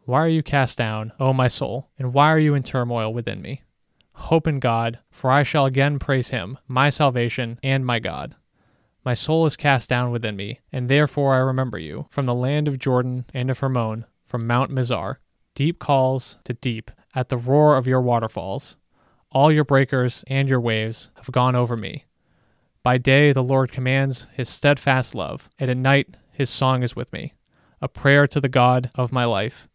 Why 0.04 0.20
are 0.20 0.28
you 0.28 0.42
cast 0.42 0.76
down, 0.76 1.12
O 1.20 1.32
my 1.32 1.48
soul, 1.48 1.90
and 1.98 2.12
why 2.12 2.28
are 2.28 2.38
you 2.38 2.54
in 2.54 2.62
turmoil 2.62 3.12
within 3.12 3.40
me? 3.40 3.62
Hope 4.14 4.46
in 4.46 4.58
God, 4.58 5.00
for 5.10 5.30
I 5.30 5.42
shall 5.42 5.66
again 5.66 5.98
praise 5.98 6.30
him, 6.30 6.58
my 6.66 6.88
salvation 6.88 7.58
and 7.62 7.84
my 7.84 7.98
God. 7.98 8.36
My 9.04 9.12
soul 9.12 9.44
is 9.44 9.56
cast 9.56 9.90
down 9.90 10.10
within 10.10 10.34
me, 10.34 10.60
and 10.72 10.88
therefore 10.88 11.34
I 11.34 11.38
remember 11.38 11.78
you, 11.78 12.06
from 12.08 12.24
the 12.24 12.34
land 12.34 12.66
of 12.66 12.78
Jordan 12.78 13.26
and 13.34 13.50
of 13.50 13.58
Hermon, 13.58 14.06
from 14.24 14.46
Mount 14.46 14.70
Mizar. 14.70 15.16
Deep 15.54 15.78
calls 15.78 16.38
to 16.44 16.54
deep 16.54 16.90
at 17.14 17.28
the 17.28 17.36
roar 17.36 17.76
of 17.76 17.86
your 17.86 18.00
waterfalls. 18.00 18.76
All 19.30 19.52
your 19.52 19.64
breakers 19.64 20.24
and 20.26 20.48
your 20.48 20.60
waves 20.60 21.10
have 21.16 21.30
gone 21.32 21.54
over 21.54 21.76
me. 21.76 22.06
By 22.82 22.96
day 22.96 23.32
the 23.32 23.42
Lord 23.42 23.70
commands 23.70 24.26
his 24.32 24.48
steadfast 24.48 25.14
love, 25.14 25.50
and 25.58 25.70
at 25.70 25.76
night 25.76 26.16
his 26.32 26.48
song 26.48 26.82
is 26.82 26.96
with 26.96 27.12
me, 27.12 27.34
a 27.82 27.88
prayer 27.88 28.26
to 28.28 28.40
the 28.40 28.48
God 28.48 28.90
of 28.94 29.12
my 29.12 29.26
life. 29.26 29.68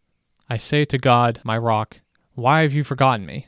I 0.48 0.56
say 0.56 0.84
to 0.86 0.98
God, 0.98 1.40
my 1.44 1.56
rock, 1.56 2.00
Why 2.34 2.62
have 2.62 2.72
you 2.72 2.82
forgotten 2.82 3.26
me? 3.26 3.46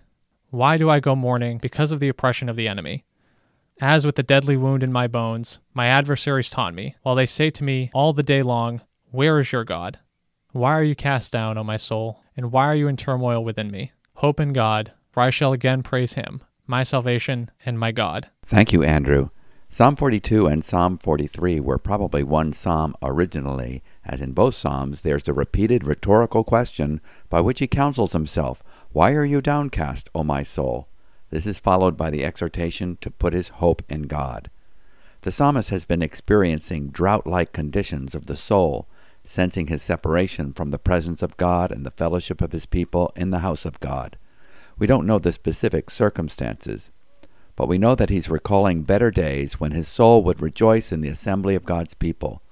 Why 0.50 0.76
do 0.76 0.88
I 0.88 1.00
go 1.00 1.16
mourning 1.16 1.58
because 1.58 1.90
of 1.90 1.98
the 1.98 2.08
oppression 2.08 2.48
of 2.48 2.54
the 2.56 2.68
enemy? 2.68 3.04
As 3.80 4.06
with 4.06 4.16
the 4.16 4.22
deadly 4.22 4.56
wound 4.56 4.82
in 4.82 4.92
my 4.92 5.06
bones, 5.06 5.58
my 5.74 5.86
adversaries 5.86 6.50
taunt 6.50 6.76
me, 6.76 6.96
while 7.02 7.14
they 7.14 7.26
say 7.26 7.50
to 7.50 7.64
me 7.64 7.90
all 7.94 8.12
the 8.12 8.22
day 8.22 8.42
long, 8.42 8.82
Where 9.10 9.40
is 9.40 9.52
your 9.52 9.64
God? 9.64 9.98
Why 10.52 10.72
are 10.72 10.84
you 10.84 10.94
cast 10.94 11.32
down, 11.32 11.56
O 11.56 11.64
my 11.64 11.76
soul, 11.76 12.20
and 12.36 12.52
why 12.52 12.66
are 12.66 12.76
you 12.76 12.86
in 12.86 12.96
turmoil 12.96 13.42
within 13.42 13.70
me? 13.70 13.92
Hope 14.16 14.38
in 14.38 14.52
God, 14.52 14.92
for 15.10 15.20
I 15.20 15.30
shall 15.30 15.52
again 15.52 15.82
praise 15.82 16.12
him, 16.12 16.42
my 16.66 16.82
salvation 16.82 17.50
and 17.64 17.78
my 17.78 17.90
God. 17.90 18.28
Thank 18.44 18.72
you, 18.72 18.82
Andrew. 18.82 19.30
Psalm 19.70 19.96
42 19.96 20.46
and 20.46 20.62
Psalm 20.62 20.98
43 20.98 21.58
were 21.58 21.78
probably 21.78 22.22
one 22.22 22.52
psalm 22.52 22.94
originally, 23.02 23.82
as 24.04 24.20
in 24.20 24.32
both 24.32 24.54
psalms 24.54 25.00
there's 25.00 25.22
the 25.22 25.32
repeated 25.32 25.86
rhetorical 25.86 26.44
question 26.44 27.00
by 27.30 27.40
which 27.40 27.60
he 27.60 27.66
counsels 27.66 28.12
himself, 28.12 28.62
Why 28.90 29.12
are 29.12 29.24
you 29.24 29.40
downcast, 29.40 30.10
O 30.14 30.22
my 30.22 30.42
soul? 30.42 30.88
This 31.32 31.46
is 31.46 31.58
followed 31.58 31.96
by 31.96 32.10
the 32.10 32.26
exhortation 32.26 32.98
to 33.00 33.10
put 33.10 33.32
his 33.32 33.48
hope 33.48 33.82
in 33.88 34.02
God. 34.02 34.50
The 35.22 35.32
psalmist 35.32 35.70
has 35.70 35.86
been 35.86 36.02
experiencing 36.02 36.88
drought 36.88 37.26
like 37.26 37.54
conditions 37.54 38.14
of 38.14 38.26
the 38.26 38.36
soul, 38.36 38.86
sensing 39.24 39.68
his 39.68 39.80
separation 39.80 40.52
from 40.52 40.70
the 40.70 40.78
presence 40.78 41.22
of 41.22 41.38
God 41.38 41.72
and 41.72 41.86
the 41.86 41.90
fellowship 41.90 42.42
of 42.42 42.52
his 42.52 42.66
people 42.66 43.14
in 43.16 43.30
the 43.30 43.38
house 43.38 43.64
of 43.64 43.80
God. 43.80 44.18
We 44.78 44.86
don't 44.86 45.06
know 45.06 45.18
the 45.18 45.32
specific 45.32 45.88
circumstances, 45.88 46.90
but 47.56 47.66
we 47.66 47.78
know 47.78 47.94
that 47.94 48.10
he's 48.10 48.28
recalling 48.28 48.82
better 48.82 49.10
days 49.10 49.58
when 49.58 49.72
his 49.72 49.88
soul 49.88 50.22
would 50.24 50.42
rejoice 50.42 50.92
in 50.92 51.00
the 51.00 51.08
assembly 51.08 51.54
of 51.54 51.64
God's 51.64 51.94
people. 51.94 52.42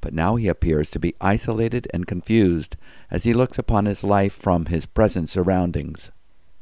But 0.00 0.14
now 0.14 0.36
he 0.36 0.48
appears 0.48 0.88
to 0.92 0.98
be 0.98 1.14
isolated 1.20 1.86
and 1.92 2.06
confused 2.06 2.76
as 3.10 3.24
he 3.24 3.34
looks 3.34 3.58
upon 3.58 3.84
his 3.84 4.02
life 4.02 4.32
from 4.32 4.66
his 4.66 4.86
present 4.86 5.28
surroundings. 5.28 6.10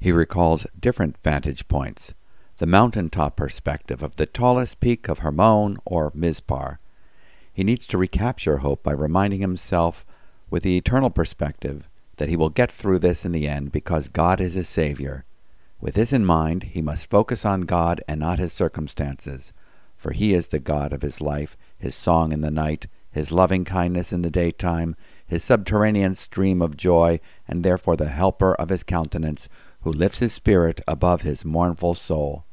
He 0.00 0.12
recalls 0.12 0.66
different 0.78 1.16
vantage 1.22 1.68
points 1.68 2.14
the 2.56 2.66
mountaintop 2.66 3.36
perspective 3.36 4.02
of 4.02 4.16
the 4.16 4.26
tallest 4.26 4.80
peak 4.80 5.08
of 5.08 5.20
Hermon 5.20 5.78
or 5.86 6.10
Mizpar. 6.10 6.76
He 7.50 7.64
needs 7.64 7.86
to 7.86 7.96
recapture 7.96 8.58
hope 8.58 8.82
by 8.82 8.92
reminding 8.92 9.40
himself, 9.40 10.04
with 10.50 10.62
the 10.62 10.76
eternal 10.76 11.08
perspective, 11.08 11.88
that 12.18 12.28
he 12.28 12.36
will 12.36 12.50
get 12.50 12.70
through 12.70 12.98
this 12.98 13.24
in 13.24 13.32
the 13.32 13.48
end 13.48 13.72
because 13.72 14.08
God 14.08 14.42
is 14.42 14.52
his 14.52 14.68
Savior. 14.68 15.24
With 15.80 15.94
this 15.94 16.12
in 16.12 16.26
mind, 16.26 16.64
he 16.64 16.82
must 16.82 17.08
focus 17.08 17.46
on 17.46 17.62
God 17.62 18.02
and 18.06 18.20
not 18.20 18.38
his 18.38 18.52
circumstances, 18.52 19.54
for 19.96 20.12
he 20.12 20.34
is 20.34 20.48
the 20.48 20.58
God 20.58 20.92
of 20.92 21.00
his 21.00 21.22
life, 21.22 21.56
his 21.78 21.94
song 21.94 22.30
in 22.30 22.42
the 22.42 22.50
night, 22.50 22.88
his 23.10 23.32
loving 23.32 23.64
kindness 23.64 24.12
in 24.12 24.20
the 24.20 24.30
daytime, 24.30 24.96
his 25.26 25.42
subterranean 25.42 26.14
stream 26.14 26.60
of 26.60 26.76
joy, 26.76 27.20
and 27.48 27.64
therefore 27.64 27.96
the 27.96 28.10
helper 28.10 28.54
of 28.54 28.68
his 28.68 28.82
countenance, 28.82 29.48
who 29.82 29.92
lifts 29.92 30.18
his 30.18 30.32
spirit 30.32 30.80
above 30.86 31.22
his 31.22 31.44
mournful 31.44 31.94
soul. 31.94 32.44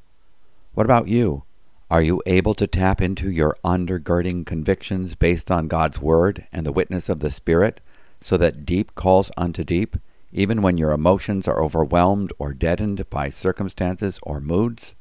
What 0.73 0.85
about 0.85 1.07
you? 1.07 1.43
Are 1.89 2.01
you 2.01 2.21
able 2.25 2.53
to 2.55 2.67
tap 2.67 3.01
into 3.01 3.31
your 3.31 3.57
undergirding 3.63 4.45
convictions 4.45 5.15
based 5.15 5.49
on 5.49 5.67
God's 5.67 6.01
Word 6.01 6.45
and 6.51 6.65
the 6.65 6.71
witness 6.71 7.07
of 7.09 7.19
the 7.19 7.31
Spirit? 7.31 7.81
so 8.19 8.37
that 8.37 8.65
deep 8.65 8.95
calls 8.95 9.31
unto 9.37 9.63
deep, 9.63 9.97
even 10.31 10.61
when 10.61 10.77
your 10.77 10.91
emotions 10.91 11.47
are 11.47 11.63
overwhelmed 11.63 12.33
or 12.39 12.53
deadened 12.53 13.09
by 13.09 13.29
circumstances 13.29 14.19
or 14.23 14.39
moods? 14.39 14.93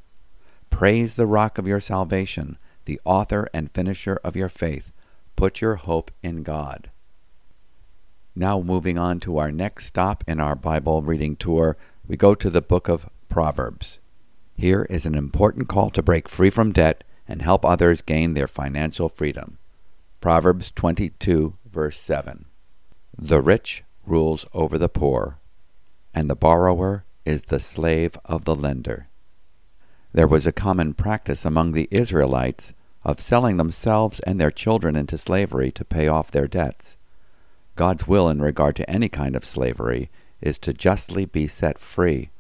Praise 0.71 1.15
the 1.15 1.27
rock 1.27 1.59
of 1.59 1.67
your 1.67 1.81
salvation, 1.81 2.59
the 2.85 3.01
author 3.05 3.49
and 3.53 3.73
finisher 3.73 4.21
of 4.23 4.37
your 4.37 4.49
faith. 4.49 4.93
Put 5.35 5.61
your 5.61 5.77
hope 5.77 6.11
in 6.23 6.43
God. 6.43 6.91
Now, 8.35 8.61
moving 8.61 8.99
on 8.99 9.19
to 9.21 9.39
our 9.39 9.51
next 9.51 9.87
stop 9.87 10.23
in 10.29 10.41
our 10.41 10.55
Bible 10.55 11.01
reading 11.01 11.37
tour, 11.37 11.77
we 12.09 12.17
go 12.17 12.35
to 12.35 12.51
the 12.51 12.63
book 12.63 12.89
of 12.89 13.09
Proverbs. 13.29 13.99
Here 14.55 14.87
is 14.89 15.07
an 15.07 15.15
important 15.15 15.69
call 15.69 15.91
to 15.91 16.03
break 16.03 16.29
free 16.29 16.51
from 16.51 16.73
debt 16.73 17.05
and 17.29 17.43
help 17.43 17.65
others 17.65 18.01
gain 18.01 18.35
their 18.35 18.49
financial 18.49 19.09
freedom. 19.09 19.59
Proverbs 20.21 20.71
22, 20.71 21.55
verse 21.71 21.99
7. 21.99 22.47
The 23.19 23.41
rich 23.41 23.83
rules 24.07 24.47
over 24.55 24.79
the 24.79 24.89
poor, 24.89 25.39
and 26.15 26.31
the 26.31 26.37
borrower 26.37 27.05
is 27.25 27.43
the 27.43 27.61
slave 27.61 28.17
of 28.25 28.45
the 28.45 28.55
lender. 28.55 29.09
There 30.13 30.29
was 30.29 30.47
a 30.47 30.53
common 30.53 30.95
practice 30.95 31.45
among 31.45 31.73
the 31.73 31.89
Israelites 31.91 32.73
of 33.05 33.21
selling 33.21 33.57
themselves 33.57 34.21
and 34.21 34.41
their 34.41 34.51
children 34.51 34.97
into 34.97 35.19
slavery 35.19 35.71
to 35.73 35.85
pay 35.85 36.09
off 36.09 36.31
their 36.31 36.49
debts. 36.49 36.97
God's 37.75 38.09
will 38.09 38.29
in 38.29 38.41
regard 38.41 38.77
to 38.77 38.91
any 38.91 39.09
kind 39.09 39.37
of 39.37 39.45
slavery 39.45 40.09
is 40.41 40.59
to 40.59 40.73
justly 40.73 41.25
be 41.25 41.47
set 41.47 41.79
free. 41.79 42.31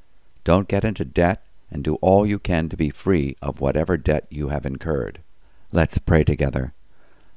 Don't 0.45 0.69
get 0.69 0.85
into 0.85 1.05
debt 1.05 1.43
and 1.71 1.83
do 1.83 1.97
all 1.97 2.27
you 2.27 2.39
can 2.39 2.69
to 2.69 2.77
be 2.77 2.91
free 2.91 3.37
of 3.43 3.61
whatever 3.61 3.97
debt 3.97 4.27
you 4.31 4.49
have 4.49 4.67
incurred. 4.67 5.21
Let's 5.73 5.99
pray 5.99 6.25
together. 6.25 6.73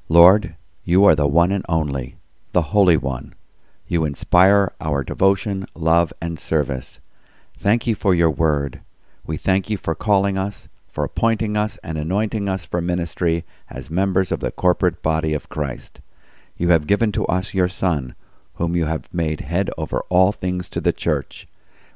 Lord, 0.08 0.54
you 0.84 1.04
are 1.04 1.14
the 1.14 1.26
one 1.26 1.52
and 1.52 1.64
only 1.68 2.16
the 2.52 2.62
Holy 2.62 2.96
One. 2.96 3.34
You 3.86 4.04
inspire 4.04 4.72
our 4.80 5.04
devotion, 5.04 5.66
love, 5.74 6.12
and 6.20 6.38
service. 6.38 7.00
Thank 7.58 7.86
you 7.86 7.94
for 7.94 8.14
your 8.14 8.30
word. 8.30 8.80
We 9.26 9.36
thank 9.36 9.70
you 9.70 9.76
for 9.76 9.94
calling 9.94 10.38
us, 10.38 10.68
for 10.88 11.04
appointing 11.04 11.56
us, 11.56 11.76
and 11.82 11.98
anointing 11.98 12.48
us 12.48 12.64
for 12.64 12.80
ministry 12.80 13.44
as 13.68 13.90
members 13.90 14.32
of 14.32 14.40
the 14.40 14.50
corporate 14.50 15.02
body 15.02 15.34
of 15.34 15.48
Christ. 15.48 16.00
You 16.56 16.68
have 16.68 16.86
given 16.86 17.12
to 17.12 17.26
us 17.26 17.54
your 17.54 17.68
Son, 17.68 18.14
whom 18.60 18.76
you 18.76 18.84
have 18.84 19.12
made 19.12 19.40
head 19.40 19.70
over 19.78 20.04
all 20.10 20.32
things 20.32 20.68
to 20.68 20.82
the 20.82 20.92
church. 20.92 21.48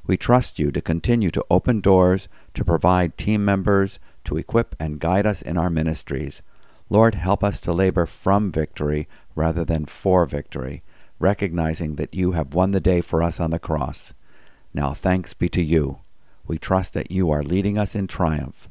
We 0.07 0.17
trust 0.17 0.57
you 0.57 0.71
to 0.71 0.81
continue 0.81 1.29
to 1.29 1.45
open 1.47 1.79
doors, 1.79 2.27
to 2.55 2.65
provide 2.65 3.19
team 3.19 3.45
members, 3.45 3.99
to 4.23 4.37
equip 4.37 4.75
and 4.79 4.99
guide 4.99 5.27
us 5.27 5.43
in 5.43 5.59
our 5.59 5.69
ministries. 5.69 6.41
Lord, 6.89 7.13
help 7.13 7.43
us 7.43 7.61
to 7.61 7.71
labor 7.71 8.07
from 8.07 8.51
victory 8.51 9.07
rather 9.35 9.63
than 9.63 9.85
for 9.85 10.25
victory, 10.25 10.81
recognizing 11.19 11.97
that 11.97 12.15
you 12.15 12.31
have 12.31 12.55
won 12.55 12.71
the 12.71 12.79
day 12.79 12.99
for 12.99 13.21
us 13.21 13.39
on 13.39 13.51
the 13.51 13.59
cross. 13.59 14.13
Now 14.73 14.95
thanks 14.95 15.35
be 15.35 15.49
to 15.49 15.61
you. 15.61 15.99
We 16.47 16.57
trust 16.57 16.93
that 16.93 17.11
you 17.11 17.29
are 17.29 17.43
leading 17.43 17.77
us 17.77 17.93
in 17.93 18.07
triumph. 18.07 18.67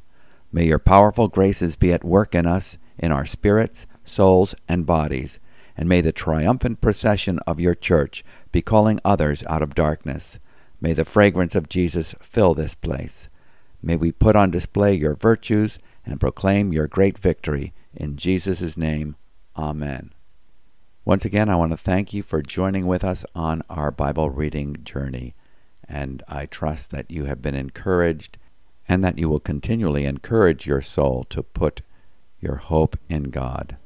May 0.51 0.65
your 0.65 0.79
powerful 0.79 1.29
graces 1.29 1.77
be 1.77 1.93
at 1.93 2.03
work 2.03 2.35
in 2.35 2.45
us, 2.45 2.77
in 2.97 3.13
our 3.13 3.25
spirits, 3.25 3.85
souls, 4.03 4.53
and 4.67 4.85
bodies, 4.85 5.39
and 5.77 5.89
may 5.89 6.01
the 6.01 6.11
triumphant 6.11 6.81
procession 6.81 7.39
of 7.47 7.59
your 7.59 7.75
church 7.75 8.23
be 8.51 8.61
calling 8.61 8.99
others 9.03 9.43
out 9.47 9.61
of 9.61 9.75
darkness. 9.75 10.39
May 10.79 10.93
the 10.93 11.05
fragrance 11.05 11.55
of 11.55 11.69
Jesus 11.69 12.15
fill 12.21 12.53
this 12.53 12.75
place. 12.75 13.29
May 13.81 13.95
we 13.95 14.11
put 14.11 14.35
on 14.35 14.51
display 14.51 14.95
your 14.95 15.15
virtues 15.15 15.79
and 16.05 16.19
proclaim 16.19 16.73
your 16.73 16.87
great 16.87 17.17
victory. 17.17 17.73
In 17.93 18.17
Jesus' 18.17 18.77
name, 18.77 19.15
Amen. 19.57 20.11
Once 21.05 21.23
again, 21.23 21.49
I 21.49 21.55
want 21.55 21.71
to 21.71 21.77
thank 21.77 22.13
you 22.13 22.23
for 22.23 22.41
joining 22.41 22.87
with 22.87 23.03
us 23.03 23.23
on 23.35 23.61
our 23.69 23.91
Bible 23.91 24.29
reading 24.29 24.77
journey. 24.83 25.35
And 25.87 26.23
I 26.27 26.45
trust 26.45 26.89
that 26.91 27.11
you 27.11 27.25
have 27.25 27.41
been 27.41 27.55
encouraged 27.55 28.37
and 28.87 29.03
that 29.03 29.17
you 29.17 29.29
will 29.29 29.39
continually 29.39 30.05
encourage 30.05 30.65
your 30.65 30.81
soul 30.81 31.25
to 31.29 31.43
put 31.43 31.81
your 32.41 32.55
hope 32.55 32.97
in 33.07 33.23
God. 33.25 33.77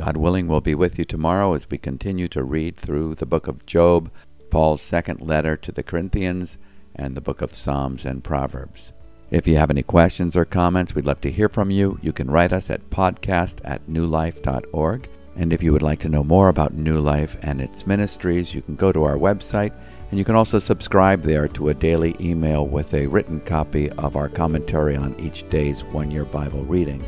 God 0.00 0.16
willing, 0.16 0.46
we'll 0.46 0.62
be 0.62 0.74
with 0.74 0.98
you 0.98 1.04
tomorrow 1.04 1.52
as 1.52 1.68
we 1.68 1.76
continue 1.76 2.26
to 2.28 2.42
read 2.42 2.78
through 2.78 3.16
the 3.16 3.26
book 3.26 3.46
of 3.48 3.66
Job, 3.66 4.10
Paul's 4.50 4.80
second 4.80 5.20
letter 5.20 5.58
to 5.58 5.72
the 5.72 5.82
Corinthians, 5.82 6.56
and 6.94 7.14
the 7.14 7.20
book 7.20 7.42
of 7.42 7.54
Psalms 7.54 8.06
and 8.06 8.24
Proverbs. 8.24 8.92
If 9.30 9.46
you 9.46 9.58
have 9.58 9.68
any 9.68 9.82
questions 9.82 10.38
or 10.38 10.46
comments, 10.46 10.94
we'd 10.94 11.04
love 11.04 11.20
to 11.20 11.30
hear 11.30 11.50
from 11.50 11.70
you. 11.70 11.98
You 12.00 12.14
can 12.14 12.30
write 12.30 12.50
us 12.50 12.70
at 12.70 12.88
podcast 12.88 13.56
at 13.62 13.88
newlife.org. 13.88 15.06
And 15.36 15.52
if 15.52 15.62
you 15.62 15.70
would 15.70 15.82
like 15.82 16.00
to 16.00 16.08
know 16.08 16.24
more 16.24 16.48
about 16.48 16.72
New 16.72 16.98
Life 16.98 17.36
and 17.42 17.60
its 17.60 17.86
ministries, 17.86 18.54
you 18.54 18.62
can 18.62 18.76
go 18.76 18.92
to 18.92 19.04
our 19.04 19.18
website 19.18 19.74
and 20.08 20.18
you 20.18 20.24
can 20.24 20.34
also 20.34 20.58
subscribe 20.58 21.22
there 21.24 21.46
to 21.48 21.68
a 21.68 21.74
daily 21.74 22.16
email 22.18 22.66
with 22.66 22.94
a 22.94 23.06
written 23.06 23.38
copy 23.40 23.90
of 23.90 24.16
our 24.16 24.30
commentary 24.30 24.96
on 24.96 25.14
each 25.20 25.46
day's 25.50 25.84
one 25.84 26.10
year 26.10 26.24
Bible 26.24 26.64
reading. 26.64 27.04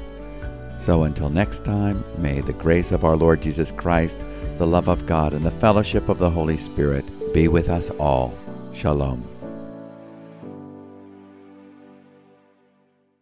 So 0.84 1.04
until 1.04 1.30
next 1.30 1.64
time, 1.64 2.02
may 2.18 2.40
the 2.40 2.52
grace 2.52 2.90
of 2.90 3.04
our 3.04 3.16
Lord 3.16 3.40
Jesus 3.40 3.70
Christ, 3.70 4.24
the 4.58 4.66
love 4.66 4.88
of 4.88 5.06
God, 5.06 5.32
and 5.32 5.44
the 5.44 5.50
fellowship 5.50 6.08
of 6.08 6.18
the 6.18 6.30
Holy 6.30 6.56
Spirit 6.56 7.04
be 7.32 7.46
with 7.46 7.68
us 7.68 7.90
all. 7.90 8.34
Shalom. 8.74 9.31